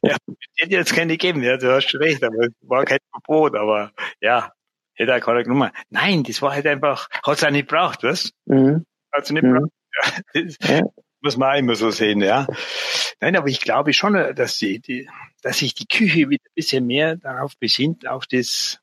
[0.01, 0.15] Ja,
[0.57, 3.91] hätte jetzt keine gegeben, ja, du hast schon recht, aber es war kein Verbot, aber
[4.19, 4.51] ja,
[4.93, 5.71] hätte auch keiner genommen.
[5.89, 8.31] Nein, das war halt einfach, hat's auch nicht braucht, was?
[8.45, 8.85] Mhm.
[9.11, 9.53] Hat's nicht Mhm.
[9.59, 9.71] braucht.
[10.33, 10.81] Ja, das Ja.
[11.21, 12.47] muss man auch immer so sehen, ja.
[13.21, 15.09] Nein, aber ich glaube schon, dass die, die
[15.41, 18.79] dass sich die Küche wieder ein bisschen mehr darauf besinnt, auf das,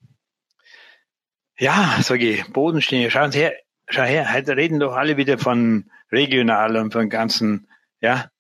[1.59, 3.11] ja, sage ich, Bodenstände.
[3.11, 3.55] Schauen Sie her,
[3.95, 7.69] schau her, heute reden doch alle wieder von regional und von ganzen,
[8.01, 8.31] ja,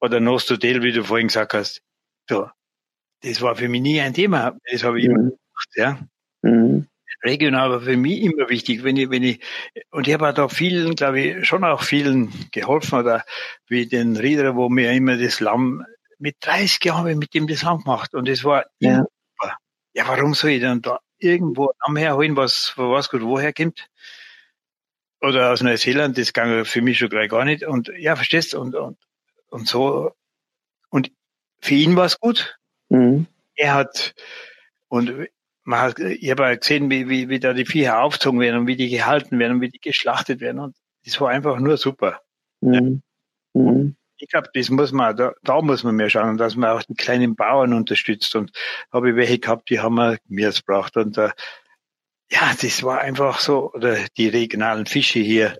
[0.00, 1.82] oder Nostodel, wie du vorhin gesagt hast.
[2.28, 2.48] So,
[3.22, 4.56] das war für mich nie ein Thema.
[4.70, 5.30] Das habe ich immer Mhm.
[5.30, 5.98] gemacht, ja.
[6.42, 6.88] Mhm.
[7.24, 9.40] Regional war für mich immer wichtig, wenn ich, wenn ich,
[9.90, 13.24] und ich habe auch da vielen, glaube ich, schon auch vielen geholfen, oder
[13.68, 15.84] wie den Rieder, wo mir immer das Lamm,
[16.18, 18.98] mit 30 Jahren habe ich mit dem das Lamm gemacht, und es war Ja.
[18.98, 19.06] immer.
[19.94, 23.88] Ja, warum soll ich dann da irgendwo am herholen, was, was gut woher kommt?
[25.24, 28.60] Oder aus Neuseeland, das ging für mich schon gleich gar nicht, und ja, verstehst, du?
[28.60, 28.98] und, und,
[29.48, 30.12] und so,
[30.90, 31.10] und
[31.60, 32.58] für ihn war es gut,
[32.90, 33.26] Mhm.
[33.56, 34.14] er hat,
[34.88, 35.28] und
[35.64, 38.66] man hat, ich habe ja gesehen, wie, wie, wie da die Viecher aufgezogen werden und
[38.66, 40.60] wie die gehalten werden und wie die geschlachtet werden.
[40.60, 42.20] Und das war einfach nur super.
[42.60, 43.02] Mhm.
[43.54, 43.96] Mhm.
[44.18, 46.94] Ich glaube, das muss man, da, da muss man mehr schauen, dass man auch die
[46.94, 48.34] kleinen Bauern unterstützt.
[48.36, 48.52] Und
[48.92, 50.96] habe ich welche gehabt, die haben mir Gemüse gebracht.
[50.96, 51.30] Und äh,
[52.34, 55.58] ja, das war einfach so, oder die regionalen Fische hier.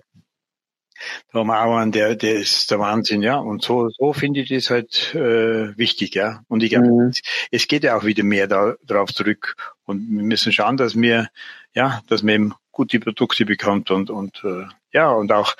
[1.33, 1.47] Auch
[1.77, 3.35] einen, der, der ist der Wahnsinn, ja.
[3.37, 6.41] Und so, so finde ich das halt äh, wichtig, ja.
[6.47, 7.11] Und ich glaube, Mhm.
[7.51, 9.55] es geht ja auch wieder mehr da, darauf zurück.
[9.85, 11.27] Und wir müssen schauen, dass wir,
[11.73, 15.55] ja, dass man eben gute Produkte bekommt und, und äh, ja, und auch,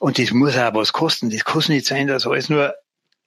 [0.00, 1.28] und das muss auch was kosten.
[1.30, 2.74] Das kann nicht sein, dass alles nur,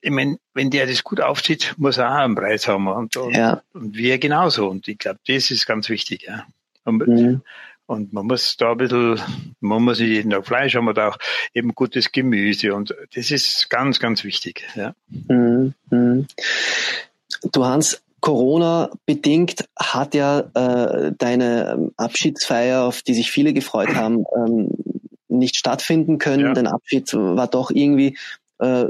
[0.02, 2.88] ich meine, wenn der das gut aufzieht, muss er auch einen Preis haben.
[2.88, 3.62] Und, und, Ja.
[3.74, 4.68] und wir genauso.
[4.68, 6.46] Und ich glaube, das ist ganz wichtig, ja.
[6.86, 7.42] Und, Mhm.
[7.88, 9.20] und man muss da ein bisschen,
[9.60, 11.18] man muss nicht jeden Tag Fleisch haben, aber auch
[11.54, 12.74] eben gutes Gemüse.
[12.74, 14.96] Und das ist ganz, ganz wichtig, ja.
[15.28, 15.74] Mhm.
[15.90, 16.28] Mhm.
[17.52, 24.24] Du Hans, Corona bedingt hat ja äh, deine Abschiedsfeier, auf die sich viele gefreut haben,
[24.36, 24.70] ähm,
[25.28, 26.46] nicht stattfinden können.
[26.46, 26.54] Ja.
[26.54, 28.18] Dein Abschied war doch irgendwie
[28.60, 28.86] äh,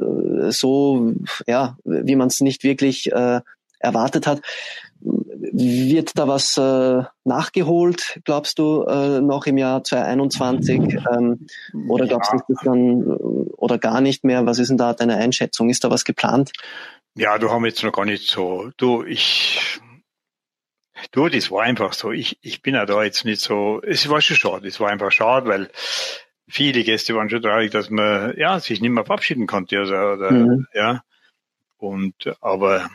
[0.51, 1.13] so,
[1.47, 3.41] ja, wie man es nicht wirklich äh,
[3.79, 4.41] erwartet hat.
[5.07, 10.97] Wird da was äh, nachgeholt, glaubst du, äh, noch im Jahr 2021?
[11.15, 11.47] Ähm,
[11.87, 13.13] oder glaubst du, ist das dann äh,
[13.57, 14.45] oder gar nicht mehr?
[14.45, 15.69] Was ist denn da deine Einschätzung?
[15.69, 16.51] Ist da was geplant?
[17.15, 18.71] Ja, du haben jetzt noch gar nicht so.
[18.77, 19.79] Du, ich,
[21.11, 22.11] du, das war einfach so.
[22.11, 23.81] Ich, ich bin ja da jetzt nicht so.
[23.81, 24.67] Es war schon schade.
[24.67, 25.69] Es war einfach schade, weil
[26.47, 30.31] viele Gäste waren schon traurig, dass man ja sich nicht mehr verabschieden konnte, also, oder
[30.31, 30.67] Mhm.
[30.73, 31.01] ja.
[31.77, 32.89] Und aber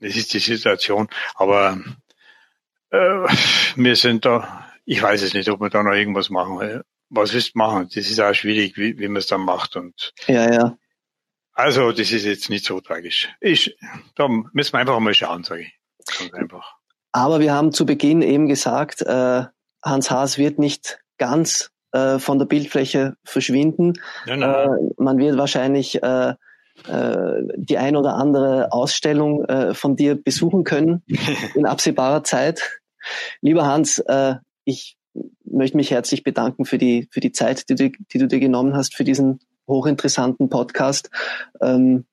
[0.00, 1.08] das ist die Situation.
[1.34, 1.78] Aber
[2.90, 3.26] äh,
[3.76, 4.66] wir sind da.
[4.84, 6.82] Ich weiß es nicht, ob wir da noch irgendwas machen.
[7.10, 7.88] Was willst du machen?
[7.94, 10.78] Das ist auch schwierig, wie, wie man es dann macht und Ja, ja.
[11.52, 13.28] also, das ist jetzt nicht so tragisch.
[13.40, 13.76] Ich,
[14.14, 15.78] da müssen wir einfach mal schauen, sage ich.
[16.18, 16.74] Ganz einfach.
[17.12, 19.44] Aber wir haben zu Beginn eben gesagt, äh,
[19.82, 23.94] Hans Haas wird nicht ganz äh, von der Bildfläche verschwinden.
[24.26, 26.34] Nein, nein, Äh, man wird wahrscheinlich äh,
[26.86, 31.02] äh, die ein oder andere Ausstellung äh, von dir besuchen können
[31.54, 32.80] in absehbarer Zeit.
[33.40, 34.96] Lieber Hans, äh, ich
[35.44, 38.74] möchte mich herzlich bedanken für die, für die Zeit, die du, die du dir genommen
[38.76, 41.10] hast für diesen hochinteressanten Podcast.
[41.60, 42.04] Ähm,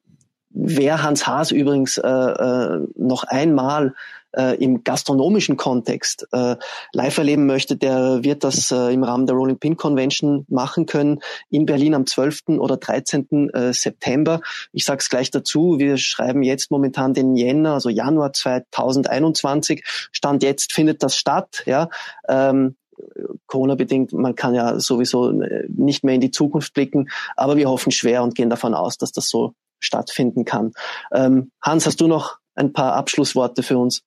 [0.49, 3.93] wer Hans Haas übrigens äh, äh, noch einmal
[4.35, 6.55] äh, im gastronomischen Kontext äh,
[6.93, 11.19] live erleben möchte, der wird das äh, im Rahmen der Rolling Pin Convention machen können
[11.49, 12.59] in Berlin am 12.
[12.59, 13.49] oder 13.
[13.53, 14.41] Äh, September.
[14.71, 19.83] Ich sage es gleich dazu, wir schreiben jetzt momentan den Jänner, also Januar 2021.
[20.11, 21.63] Stand jetzt findet das statt.
[21.65, 21.89] Ja.
[22.27, 22.75] Ähm,
[23.47, 27.91] Corona-bedingt, man kann ja sowieso äh, nicht mehr in die Zukunft blicken, aber wir hoffen
[27.91, 30.71] schwer und gehen davon aus, dass das so stattfinden kann.
[31.13, 34.03] Ähm, Hans, hast du noch ein paar Abschlussworte für uns?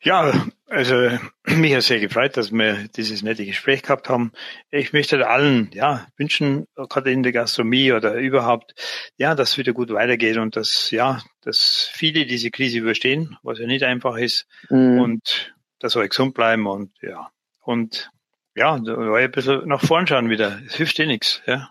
[0.00, 0.32] Ja,
[0.68, 1.10] also
[1.46, 4.32] mich hat sehr gefreut, dass wir dieses nette Gespräch gehabt haben.
[4.70, 8.74] Ich möchte allen ja wünschen, gerade in der Gastronomie oder überhaupt,
[9.16, 13.58] ja, dass es wieder gut weitergeht und dass ja, dass viele diese Krise überstehen, was
[13.58, 15.00] ja nicht einfach ist mhm.
[15.00, 17.30] und dass wir gesund bleiben und ja
[17.60, 18.10] und
[18.54, 20.60] ja, ein bisschen nach vorn schauen wieder.
[20.66, 21.70] Es hilft eh nichts, ja.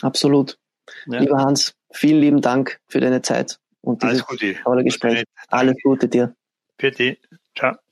[0.00, 0.58] Absolut.
[1.06, 1.20] Ja.
[1.20, 4.24] Lieber Hans, vielen lieben Dank für deine Zeit und dieses
[4.62, 5.24] tolle Gespräch.
[5.48, 6.34] Alles Gute dir.
[6.78, 7.18] Pity.
[7.56, 7.83] Ciao.